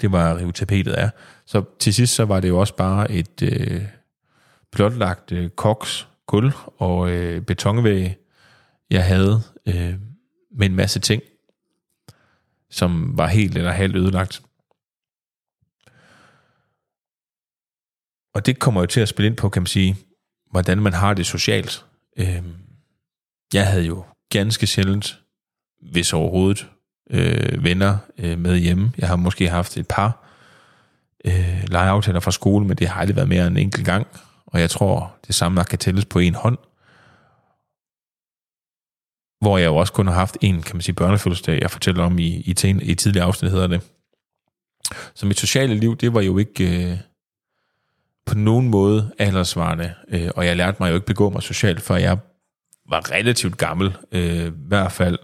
Det 0.01 0.13
var 0.13 0.31
at 0.31 0.37
rive 0.41 0.53
tapetet 0.53 0.93
af. 0.93 1.11
Så 1.47 1.65
til 1.79 1.95
sidst 1.95 2.15
så 2.15 2.25
var 2.25 2.41
det 2.41 2.49
jo 2.49 2.59
også 2.59 2.77
bare 2.77 3.11
et 3.11 3.43
øh, 3.43 3.83
blotlagt 4.73 5.33
øh, 5.33 5.49
koks, 5.49 6.09
gulv 6.27 6.53
og 6.79 7.11
øh, 7.11 7.41
betonvæg, 7.43 8.17
jeg 8.91 9.05
havde 9.05 9.43
øh, 9.67 9.95
med 10.57 10.67
en 10.67 10.77
masse 10.77 11.01
ting, 11.01 11.23
som 12.71 13.19
var 13.19 13.27
helt 13.27 13.57
eller 13.57 13.71
halvt 13.71 13.97
ødelagt. 13.97 14.43
Og 18.39 18.47
det 18.47 18.59
kommer 18.59 18.81
jo 18.81 18.87
til 18.87 19.01
at 19.01 19.09
spille 19.09 19.27
ind 19.27 19.37
på, 19.37 19.49
kan 19.49 19.63
man 19.63 19.67
sige, 19.67 19.97
hvordan 20.51 20.83
man 20.83 20.93
har 20.93 21.15
det 21.15 21.27
socialt. 21.27 21.85
Øh, 22.19 22.43
jeg 23.55 23.67
havde 23.67 23.85
jo 23.85 24.05
ganske 24.31 24.67
sjældent, 24.67 25.19
hvis 25.91 26.13
overhovedet, 26.13 26.67
øh, 27.11 27.65
venner 27.65 27.99
øh, 28.19 28.39
med 28.39 28.59
hjemme. 28.59 28.93
Jeg 28.99 29.09
har 29.09 29.17
måske 29.17 29.49
haft 29.49 29.77
et 29.77 29.89
par 29.89 30.25
øh, 31.25 31.65
legeaftaler 31.69 32.21
fra 32.21 32.31
skole, 32.31 32.67
men 32.67 32.77
det 32.77 32.89
har 32.89 33.01
aldrig 33.01 33.17
været 33.17 33.29
mere 33.29 33.47
end 33.47 33.57
en 33.57 33.63
enkelt 33.63 33.87
gang. 33.87 34.07
Og 34.47 34.61
jeg 34.61 34.71
tror, 34.71 35.17
det 35.27 35.35
samme 35.35 35.57
nok 35.57 35.67
kan 35.67 35.79
tælles 35.79 36.05
på 36.05 36.19
en 36.19 36.35
hånd. 36.35 36.59
Hvor 39.41 39.59
jeg 39.59 39.67
jo 39.67 39.77
også 39.77 39.93
kun 39.93 40.07
har 40.07 40.15
haft 40.15 40.37
en, 40.41 40.63
kan 40.63 40.77
man 40.77 40.83
sige, 40.83 40.95
børnefødselsdag, 40.95 41.61
jeg 41.61 41.71
fortæller 41.71 42.05
om 42.05 42.19
i, 42.19 42.37
i, 42.37 42.55
ten, 42.55 42.83
i 42.83 42.95
tidligere 42.95 43.27
afsnit, 43.27 43.51
hedder 43.51 43.67
det. 43.67 43.81
Så 45.15 45.27
mit 45.27 45.39
sociale 45.39 45.75
liv, 45.75 45.97
det 45.97 46.15
var 46.15 46.21
jo 46.21 46.39
ikke 46.39 46.91
øh, 46.93 46.99
på 48.29 48.35
nogen 48.35 48.69
måde 48.69 49.13
aldersvarende, 49.19 49.95
øh, 50.09 50.31
og 50.37 50.47
jeg 50.47 50.57
lærte 50.57 50.77
mig 50.81 50.91
jo 50.91 50.95
ikke 50.95 51.07
begå 51.07 51.31
mig 51.31 51.43
socialt, 51.43 51.83
før 51.83 51.97
jeg 51.97 52.19
var 52.89 53.11
relativt 53.13 53.59
gammel, 53.59 53.97
øh, 54.13 54.47
i 54.47 54.51
hvert 54.69 54.93
fald 54.93 55.19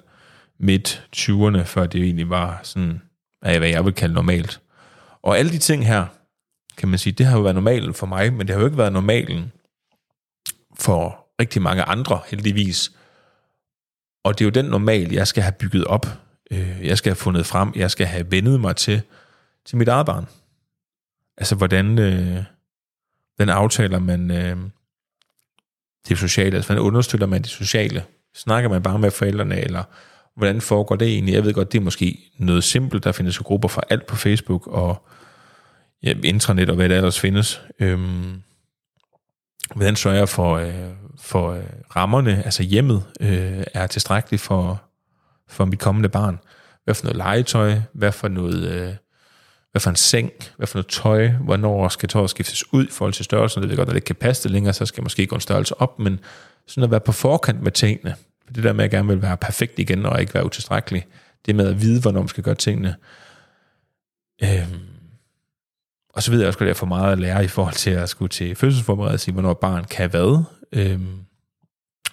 midt 0.58 1.06
20'erne, 1.16 1.62
før 1.62 1.86
det 1.86 2.02
egentlig 2.02 2.30
var 2.30 2.60
sådan, 2.62 3.02
hvad 3.40 3.68
jeg 3.68 3.84
vil 3.84 3.94
kalde 3.94 4.14
normalt. 4.14 4.60
Og 5.22 5.38
alle 5.38 5.52
de 5.52 5.58
ting 5.58 5.86
her, 5.86 6.06
kan 6.76 6.88
man 6.88 6.98
sige, 6.98 7.12
det 7.12 7.26
har 7.26 7.36
jo 7.36 7.42
været 7.42 7.54
normalen 7.54 7.94
for 7.94 8.06
mig, 8.06 8.32
men 8.32 8.46
det 8.46 8.54
har 8.54 8.60
jo 8.60 8.66
ikke 8.66 8.78
været 8.78 8.92
normalen 8.92 9.52
for 10.78 11.26
rigtig 11.40 11.62
mange 11.62 11.82
andre, 11.82 12.20
heldigvis. 12.26 12.92
Og 14.24 14.38
det 14.38 14.44
er 14.44 14.46
jo 14.46 14.50
den 14.50 14.64
normal, 14.64 15.12
jeg 15.12 15.26
skal 15.26 15.42
have 15.42 15.52
bygget 15.52 15.84
op. 15.84 16.06
Øh, 16.50 16.86
jeg 16.86 16.98
skal 16.98 17.10
have 17.10 17.16
fundet 17.16 17.46
frem, 17.46 17.72
jeg 17.76 17.90
skal 17.90 18.06
have 18.06 18.30
vendet 18.30 18.60
mig 18.60 18.76
til, 18.76 19.02
til 19.66 19.78
mit 19.78 19.88
eget 19.88 20.06
barn. 20.06 20.26
Altså, 21.36 21.54
hvordan, 21.54 21.98
øh, 21.98 22.44
den 23.38 23.48
aftaler 23.48 23.98
man 23.98 24.30
øh, 24.30 24.56
det 26.08 26.18
sociale, 26.18 26.56
altså 26.56 26.68
hvordan 26.68 26.86
understøtter 26.86 27.26
man 27.26 27.42
det 27.42 27.50
sociale? 27.50 28.04
Snakker 28.34 28.70
man 28.70 28.82
bare 28.82 28.98
med 28.98 29.10
forældrene, 29.10 29.60
eller 29.60 29.82
hvordan 30.36 30.60
foregår 30.60 30.96
det 30.96 31.08
egentlig? 31.08 31.34
Jeg 31.34 31.44
ved 31.44 31.54
godt, 31.54 31.72
det 31.72 31.78
er 31.78 31.84
måske 31.84 32.18
noget 32.38 32.64
simpelt, 32.64 33.04
der 33.04 33.12
findes 33.12 33.38
jo 33.38 33.42
grupper 33.42 33.68
for 33.68 33.84
alt 33.90 34.06
på 34.06 34.16
Facebook, 34.16 34.66
og 34.66 35.06
ja, 36.02 36.14
intranet 36.24 36.70
og 36.70 36.76
hvad 36.76 36.88
der 36.88 36.96
ellers 36.96 37.20
findes. 37.20 37.62
Øhm, 37.80 38.42
hvordan 39.74 39.96
sørger 39.96 40.18
jeg 40.18 40.28
for, 40.28 40.56
øh, 40.56 40.90
for 41.18 41.52
øh, 41.52 41.64
rammerne, 41.96 42.44
altså 42.44 42.62
hjemmet, 42.62 43.04
øh, 43.20 43.64
er 43.74 43.86
tilstrækkeligt 43.86 44.42
for, 44.42 44.82
for 45.48 45.64
mit 45.64 45.80
kommende 45.80 46.08
barn? 46.08 46.38
Hvad 46.84 46.94
for 46.94 47.04
noget 47.04 47.16
legetøj? 47.16 47.80
Hvad 47.92 48.12
for 48.12 48.28
noget... 48.28 48.68
Øh, 48.68 48.94
hvad 49.74 49.80
for 49.80 49.90
en 49.90 49.96
seng, 49.96 50.32
hvad 50.56 50.66
for 50.66 50.78
noget 50.78 50.86
tøj, 50.86 51.28
hvornår 51.28 51.88
skal 51.88 52.08
tøjet 52.08 52.30
skiftes 52.30 52.72
ud 52.72 52.86
i 52.86 52.90
forhold 52.90 53.12
til 53.12 53.24
størrelsen. 53.24 53.62
Det 53.62 53.72
er 53.72 53.76
godt, 53.76 53.88
at 53.88 53.92
det 53.92 53.96
ikke 53.96 54.06
kan 54.06 54.16
passe 54.16 54.42
det 54.42 54.50
længere, 54.50 54.72
så 54.72 54.86
skal 54.86 55.00
jeg 55.00 55.04
måske 55.04 55.26
gå 55.26 55.34
en 55.34 55.40
størrelse 55.40 55.80
op, 55.80 55.98
men 55.98 56.20
sådan 56.66 56.84
at 56.84 56.90
være 56.90 57.00
på 57.00 57.12
forkant 57.12 57.62
med 57.62 57.72
tingene. 57.72 58.14
Det 58.54 58.64
der 58.64 58.72
med, 58.72 58.84
at 58.84 58.92
jeg 58.92 58.98
gerne 58.98 59.08
vil 59.08 59.22
være 59.22 59.36
perfekt 59.36 59.78
igen, 59.78 60.06
og 60.06 60.20
ikke 60.20 60.34
være 60.34 60.46
utilstrækkelig. 60.46 61.06
Det 61.46 61.54
med 61.54 61.68
at 61.68 61.80
vide, 61.80 62.00
hvornår 62.00 62.20
man 62.20 62.28
skal 62.28 62.44
gøre 62.44 62.54
tingene. 62.54 62.96
Øhm, 64.42 64.80
og 66.08 66.22
så 66.22 66.30
ved 66.30 66.38
jeg 66.38 66.48
også, 66.48 66.58
at 66.60 66.66
jeg 66.66 66.76
får 66.76 66.86
meget 66.86 67.12
at 67.12 67.18
lære 67.18 67.44
i 67.44 67.48
forhold 67.48 67.74
til 67.74 67.90
at 67.90 68.08
skulle 68.08 68.28
til 68.28 68.56
fødselsforberedelse, 68.56 69.32
hvornår 69.32 69.54
barn 69.54 69.84
kan 69.84 70.10
hvad. 70.10 70.44
Øhm, 70.72 71.18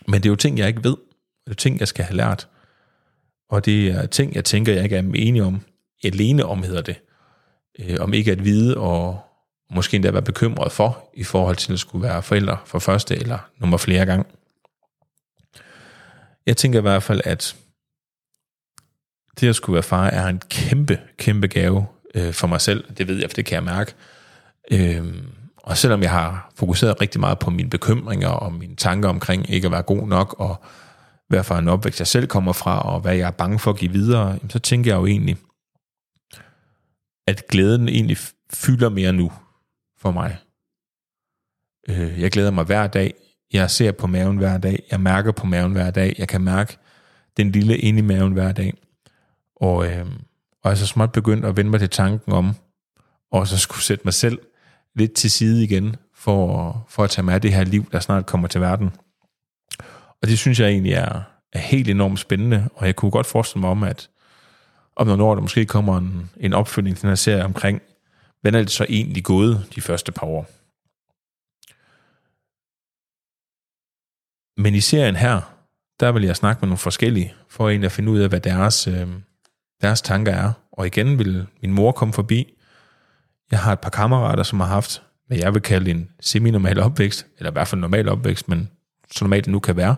men 0.07 0.13
det 0.13 0.25
er 0.25 0.29
jo 0.29 0.35
ting, 0.35 0.57
jeg 0.57 0.67
ikke 0.67 0.83
ved. 0.83 0.95
Det 1.45 1.51
er 1.51 1.55
ting, 1.55 1.79
jeg 1.79 1.87
skal 1.87 2.05
have 2.05 2.17
lært. 2.17 2.47
Og 3.49 3.65
det 3.65 3.87
er 3.87 4.05
ting, 4.05 4.35
jeg 4.35 4.45
tænker, 4.45 4.73
jeg 4.73 4.83
ikke 4.83 4.95
er 4.95 5.03
enig 5.15 5.43
om. 5.43 5.61
Alene 6.03 6.45
om 6.45 6.63
hedder 6.63 6.81
det. 6.81 6.95
Øh, 7.79 7.97
om 7.99 8.13
ikke 8.13 8.31
at 8.31 8.45
vide 8.45 8.77
og 8.77 9.19
måske 9.71 9.95
endda 9.95 10.11
være 10.11 10.21
bekymret 10.21 10.71
for, 10.71 11.09
i 11.13 11.23
forhold 11.23 11.55
til 11.55 11.73
at 11.73 11.79
skulle 11.79 12.07
være 12.07 12.23
forældre 12.23 12.57
for 12.65 12.79
første 12.79 13.15
eller 13.15 13.37
nummer 13.59 13.77
flere 13.77 14.05
gang. 14.05 14.27
Jeg 16.45 16.57
tænker 16.57 16.79
i 16.79 16.81
hvert 16.81 17.03
fald, 17.03 17.21
at 17.25 17.55
det 19.39 19.49
at 19.49 19.55
skulle 19.55 19.73
være 19.73 19.83
far 19.83 20.07
er 20.07 20.27
en 20.27 20.41
kæmpe, 20.49 20.99
kæmpe 21.17 21.47
gave 21.47 21.85
øh, 22.15 22.33
for 22.33 22.47
mig 22.47 22.61
selv. 22.61 22.83
Det 22.97 23.07
ved 23.07 23.19
jeg, 23.19 23.29
for 23.29 23.35
det 23.35 23.45
kan 23.45 23.55
jeg 23.55 23.63
mærke. 23.63 23.93
Øh, 24.71 25.13
og 25.57 25.77
selvom 25.77 26.01
jeg 26.01 26.11
har 26.11 26.51
fokuseret 26.55 27.01
rigtig 27.01 27.19
meget 27.19 27.39
på 27.39 27.49
mine 27.49 27.69
bekymringer 27.69 28.27
og 28.27 28.53
mine 28.53 28.75
tanker 28.75 29.09
omkring 29.09 29.49
ikke 29.49 29.65
at 29.65 29.71
være 29.71 29.81
god 29.81 30.07
nok, 30.07 30.35
og 30.39 30.63
hvad 31.27 31.43
for 31.43 31.55
en 31.55 31.67
opvækst 31.67 31.99
jeg 31.99 32.07
selv 32.07 32.27
kommer 32.27 32.53
fra, 32.53 32.81
og 32.81 32.99
hvad 32.99 33.15
jeg 33.15 33.27
er 33.27 33.31
bange 33.31 33.59
for 33.59 33.71
at 33.71 33.77
give 33.77 33.91
videre, 33.91 34.39
så 34.49 34.59
tænker 34.59 34.91
jeg 34.91 34.97
jo 34.97 35.05
egentlig, 35.05 35.37
at 37.31 37.47
glæden 37.47 37.89
egentlig 37.89 38.17
fylder 38.53 38.89
mere 38.89 39.13
nu 39.13 39.31
for 39.97 40.11
mig. 40.11 40.37
Øh, 41.89 42.21
jeg 42.21 42.31
glæder 42.31 42.51
mig 42.51 42.63
hver 42.63 42.87
dag. 42.87 43.13
Jeg 43.53 43.71
ser 43.71 43.91
på 43.91 44.07
maven 44.07 44.37
hver 44.37 44.57
dag. 44.57 44.83
Jeg 44.91 45.01
mærker 45.01 45.31
på 45.31 45.45
maven 45.45 45.71
hver 45.71 45.91
dag. 45.91 46.15
Jeg 46.17 46.27
kan 46.27 46.41
mærke 46.41 46.77
den 47.37 47.51
lille 47.51 47.77
inde 47.77 47.99
i 47.99 48.01
maven 48.01 48.33
hver 48.33 48.51
dag. 48.51 48.73
Og, 49.55 49.87
øh, 49.87 50.05
og 50.63 50.69
jeg 50.69 50.71
er 50.71 50.75
så 50.75 50.87
småt 50.87 51.11
begyndt 51.11 51.45
at 51.45 51.57
vende 51.57 51.71
mig 51.71 51.79
til 51.79 51.89
tanken 51.89 52.33
om, 52.33 52.55
og 53.31 53.47
så 53.47 53.57
skulle 53.57 53.83
sætte 53.83 54.01
mig 54.05 54.13
selv 54.13 54.39
lidt 54.95 55.13
til 55.13 55.31
side 55.31 55.63
igen, 55.63 55.95
for, 56.15 56.85
for 56.89 57.03
at 57.03 57.09
tage 57.09 57.25
med 57.25 57.39
det 57.39 57.53
her 57.53 57.63
liv, 57.63 57.91
der 57.91 57.99
snart 57.99 58.25
kommer 58.25 58.47
til 58.47 58.61
verden. 58.61 58.89
Og 60.21 60.27
det 60.27 60.39
synes 60.39 60.59
jeg 60.59 60.69
egentlig 60.69 60.93
er, 60.93 61.21
er 61.53 61.59
helt 61.59 61.89
enormt 61.89 62.19
spændende, 62.19 62.69
og 62.75 62.85
jeg 62.85 62.95
kunne 62.95 63.11
godt 63.11 63.27
forestille 63.27 63.61
mig 63.61 63.69
om, 63.69 63.83
at 63.83 64.09
om 64.95 65.07
nogle 65.07 65.23
år 65.23 65.35
der 65.35 65.41
måske 65.41 65.65
kommer 65.65 65.97
en, 65.97 66.29
en 66.37 66.53
opfølging 66.53 66.95
til 66.95 67.01
den 67.01 67.09
her 67.09 67.15
serie 67.15 67.45
omkring, 67.45 67.81
hvordan 68.41 68.59
er 68.59 68.63
det 68.63 68.71
så 68.71 68.85
egentlig 68.89 69.23
gået 69.23 69.65
de 69.75 69.81
første 69.81 70.11
par 70.11 70.27
år. 70.27 70.49
Men 74.61 74.75
i 74.75 74.81
serien 74.81 75.15
her, 75.15 75.41
der 75.99 76.11
vil 76.11 76.23
jeg 76.23 76.35
snakke 76.35 76.61
med 76.61 76.67
nogle 76.67 76.77
forskellige, 76.77 77.33
for 77.49 77.69
egentlig 77.69 77.85
at 77.85 77.91
finde 77.91 78.11
ud 78.11 78.19
af, 78.19 78.29
hvad 78.29 78.39
deres, 78.39 78.87
øh, 78.87 79.07
deres 79.81 80.01
tanker 80.01 80.31
er. 80.31 80.51
Og 80.71 80.87
igen 80.87 81.19
vil 81.19 81.47
min 81.61 81.73
mor 81.73 81.91
komme 81.91 82.13
forbi. 82.13 82.53
Jeg 83.51 83.59
har 83.59 83.73
et 83.73 83.79
par 83.79 83.89
kammerater, 83.89 84.43
som 84.43 84.59
har 84.59 84.67
haft, 84.67 85.03
hvad 85.27 85.37
jeg 85.37 85.53
vil 85.53 85.61
kalde 85.61 85.91
en 85.91 86.09
semi-normal 86.19 86.79
opvækst, 86.79 87.27
eller 87.37 87.51
i 87.51 87.53
hvert 87.53 87.67
fald 87.67 87.81
normal 87.81 88.09
opvækst, 88.09 88.49
men 88.49 88.69
så 89.11 89.25
normalt 89.25 89.45
det 89.45 89.51
nu 89.51 89.59
kan 89.59 89.75
være, 89.75 89.95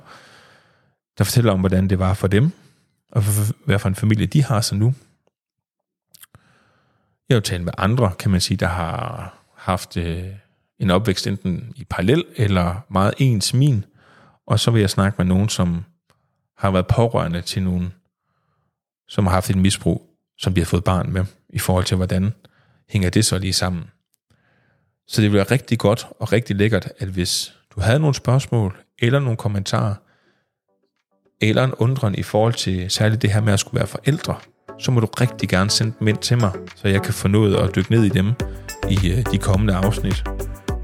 der 1.17 1.23
fortæller 1.23 1.51
om, 1.51 1.60
hvordan 1.60 1.88
det 1.88 1.99
var 1.99 2.13
for 2.13 2.27
dem, 2.27 2.51
og 3.13 3.23
hvad 3.65 3.80
for 3.80 3.89
en 3.89 3.95
familie 3.95 4.26
de 4.26 4.43
har 4.43 4.62
så 4.62 4.76
nu. 4.76 4.93
Jeg 7.30 7.36
har 7.36 7.39
jo 7.39 7.41
talt 7.41 7.63
med 7.63 7.73
andre, 7.78 8.12
kan 8.19 8.32
man 8.32 8.41
sige, 8.41 8.58
der 8.58 8.67
har 8.67 9.34
haft 9.56 9.97
øh, 9.97 10.26
en 10.80 10.89
opvækst 10.89 11.28
enten 11.28 11.73
i 11.76 11.84
parallel 11.84 12.26
eller 12.36 12.86
meget 12.89 13.13
ens 13.17 13.54
min, 13.54 13.86
og 14.47 14.60
så 14.60 14.71
vil 14.71 14.80
jeg 14.80 14.89
snakke 14.89 15.15
med 15.17 15.26
nogen, 15.26 15.49
som 15.49 15.86
har 16.58 16.71
været 16.71 16.88
pårørende 16.88 17.41
til 17.41 17.63
nogen, 17.63 17.93
som 19.08 19.26
har 19.26 19.34
haft 19.34 19.49
et 19.49 19.56
misbrug, 19.56 20.10
som 20.38 20.54
de 20.54 20.62
har 20.62 20.65
fået 20.65 20.84
barn 20.84 21.13
med, 21.13 21.26
i 21.49 21.60
forhold 21.60 21.86
til, 21.86 21.97
hvordan 21.97 22.34
hænger 22.89 23.10
det 23.10 23.26
så 23.26 23.38
lige 23.38 23.54
sammen. 23.54 23.84
Så 25.08 25.21
det 25.21 25.32
ville 25.32 25.38
være 25.38 25.52
rigtig 25.52 25.80
godt 25.80 26.08
og 26.19 26.32
rigtig 26.32 26.56
lækkert, 26.56 26.91
at 26.99 27.08
hvis 27.08 27.54
du 27.76 27.82
havde 27.82 27.99
nogle 27.99 28.15
spørgsmål 28.15 28.78
eller 28.99 29.19
nogle 29.19 29.38
kommentarer, 29.38 29.95
eller 31.49 31.63
en 31.63 31.73
undren 31.77 32.15
i 32.15 32.23
forhold 32.23 32.53
til 32.53 32.86
særligt 32.89 33.21
det 33.21 33.32
her 33.32 33.41
med 33.41 33.53
at 33.53 33.60
skulle 33.60 33.79
være 33.79 33.88
forældre, 33.88 34.36
så 34.79 34.91
må 34.91 34.99
du 34.99 35.08
rigtig 35.21 35.49
gerne 35.49 35.69
sende 35.69 35.93
dem 35.99 36.08
ind 36.08 36.17
til 36.17 36.38
mig, 36.38 36.51
så 36.75 36.88
jeg 36.88 37.01
kan 37.01 37.13
få 37.13 37.27
noget 37.27 37.56
at 37.56 37.75
dykke 37.75 37.91
ned 37.91 38.03
i 38.03 38.10
dem 38.10 38.32
i 38.89 39.12
øh, 39.12 39.25
de 39.32 39.38
kommende 39.38 39.75
afsnit. 39.75 40.23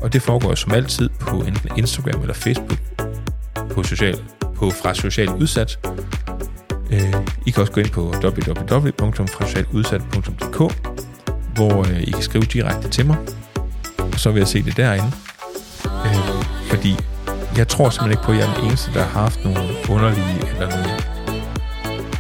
Og 0.02 0.14
det 0.14 0.22
foregår 0.22 0.56
som 0.56 0.72
altid 0.72 1.10
på 1.20 1.36
enten 1.36 1.70
Instagram 1.78 2.22
eller 2.22 2.34
Facebook 2.34 2.80
på, 3.72 3.84
social, 3.84 4.20
på 4.56 4.70
fra 4.70 4.94
Social 4.94 5.30
Udsat. 5.30 5.80
Øh, 6.92 7.14
I 7.46 7.52
kan 7.52 7.62
også 7.62 7.74
gå 7.74 7.82
ind 7.82 7.90
på 7.90 8.02
www.frasocialudsat.dk, 8.02 10.58
hvor 11.56 11.80
øh, 11.80 12.02
I 12.02 12.12
kan 12.12 12.22
skrive 12.22 12.44
direkte 12.44 12.90
til 12.90 13.06
mig, 13.06 13.18
og 13.98 14.20
så 14.20 14.32
vil 14.32 14.40
jeg 14.40 14.48
se 14.48 14.64
det 14.64 14.78
derinde. 14.78 15.12
fordi 16.70 16.96
jeg 17.58 17.68
tror 17.68 17.90
simpelthen 17.90 18.12
ikke 18.12 18.24
på, 18.24 18.32
at 18.32 18.38
jeg 18.38 18.48
er 18.50 18.54
den 18.54 18.66
eneste, 18.66 18.94
der 18.94 19.04
har 19.04 19.22
haft 19.22 19.44
nogle 19.44 19.60
underlige 19.90 20.40
eller 20.54 20.70
nogle 20.70 20.90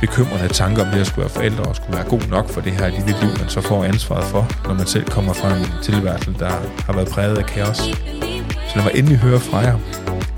bekymrende 0.02 0.48
tanker 0.48 0.86
om 0.86 0.92
det 0.92 1.00
at 1.00 1.08
skulle 1.08 1.22
være 1.22 1.30
forældre 1.30 1.63
og 1.63 1.76
skulle 1.76 1.96
være 1.98 2.06
god 2.10 2.22
nok 2.30 2.50
for 2.50 2.62
det 2.62 2.72
her 2.72 2.88
lille 2.88 3.15
liv, 3.22 3.30
man 3.39 3.50
så 3.50 3.62
får 3.62 3.84
ansvaret 3.84 4.24
for, 4.26 4.48
når 4.68 4.74
man 4.74 4.88
selv 4.88 5.06
kommer 5.06 5.34
fra 5.34 5.56
en 5.56 5.65
tilværelse, 5.84 6.36
der 6.39 6.52
har 6.86 6.94
været 6.94 7.08
præget 7.08 7.38
af 7.38 7.46
kaos. 7.46 7.78
Så 7.78 8.76
lad 8.76 8.84
mig 8.84 8.92
endelig 8.96 9.18
høre 9.18 9.39
fra 9.39 9.58
jer. 9.58 9.78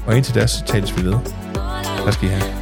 Og 0.07 0.15
indtil 0.15 0.35
da, 0.35 0.47
så 0.47 0.65
tales 0.65 0.97
vi 0.97 1.05
ved. 1.05 1.15
Hvad 2.03 2.13
skal 2.13 2.27
I 2.27 2.31
have? 2.31 2.60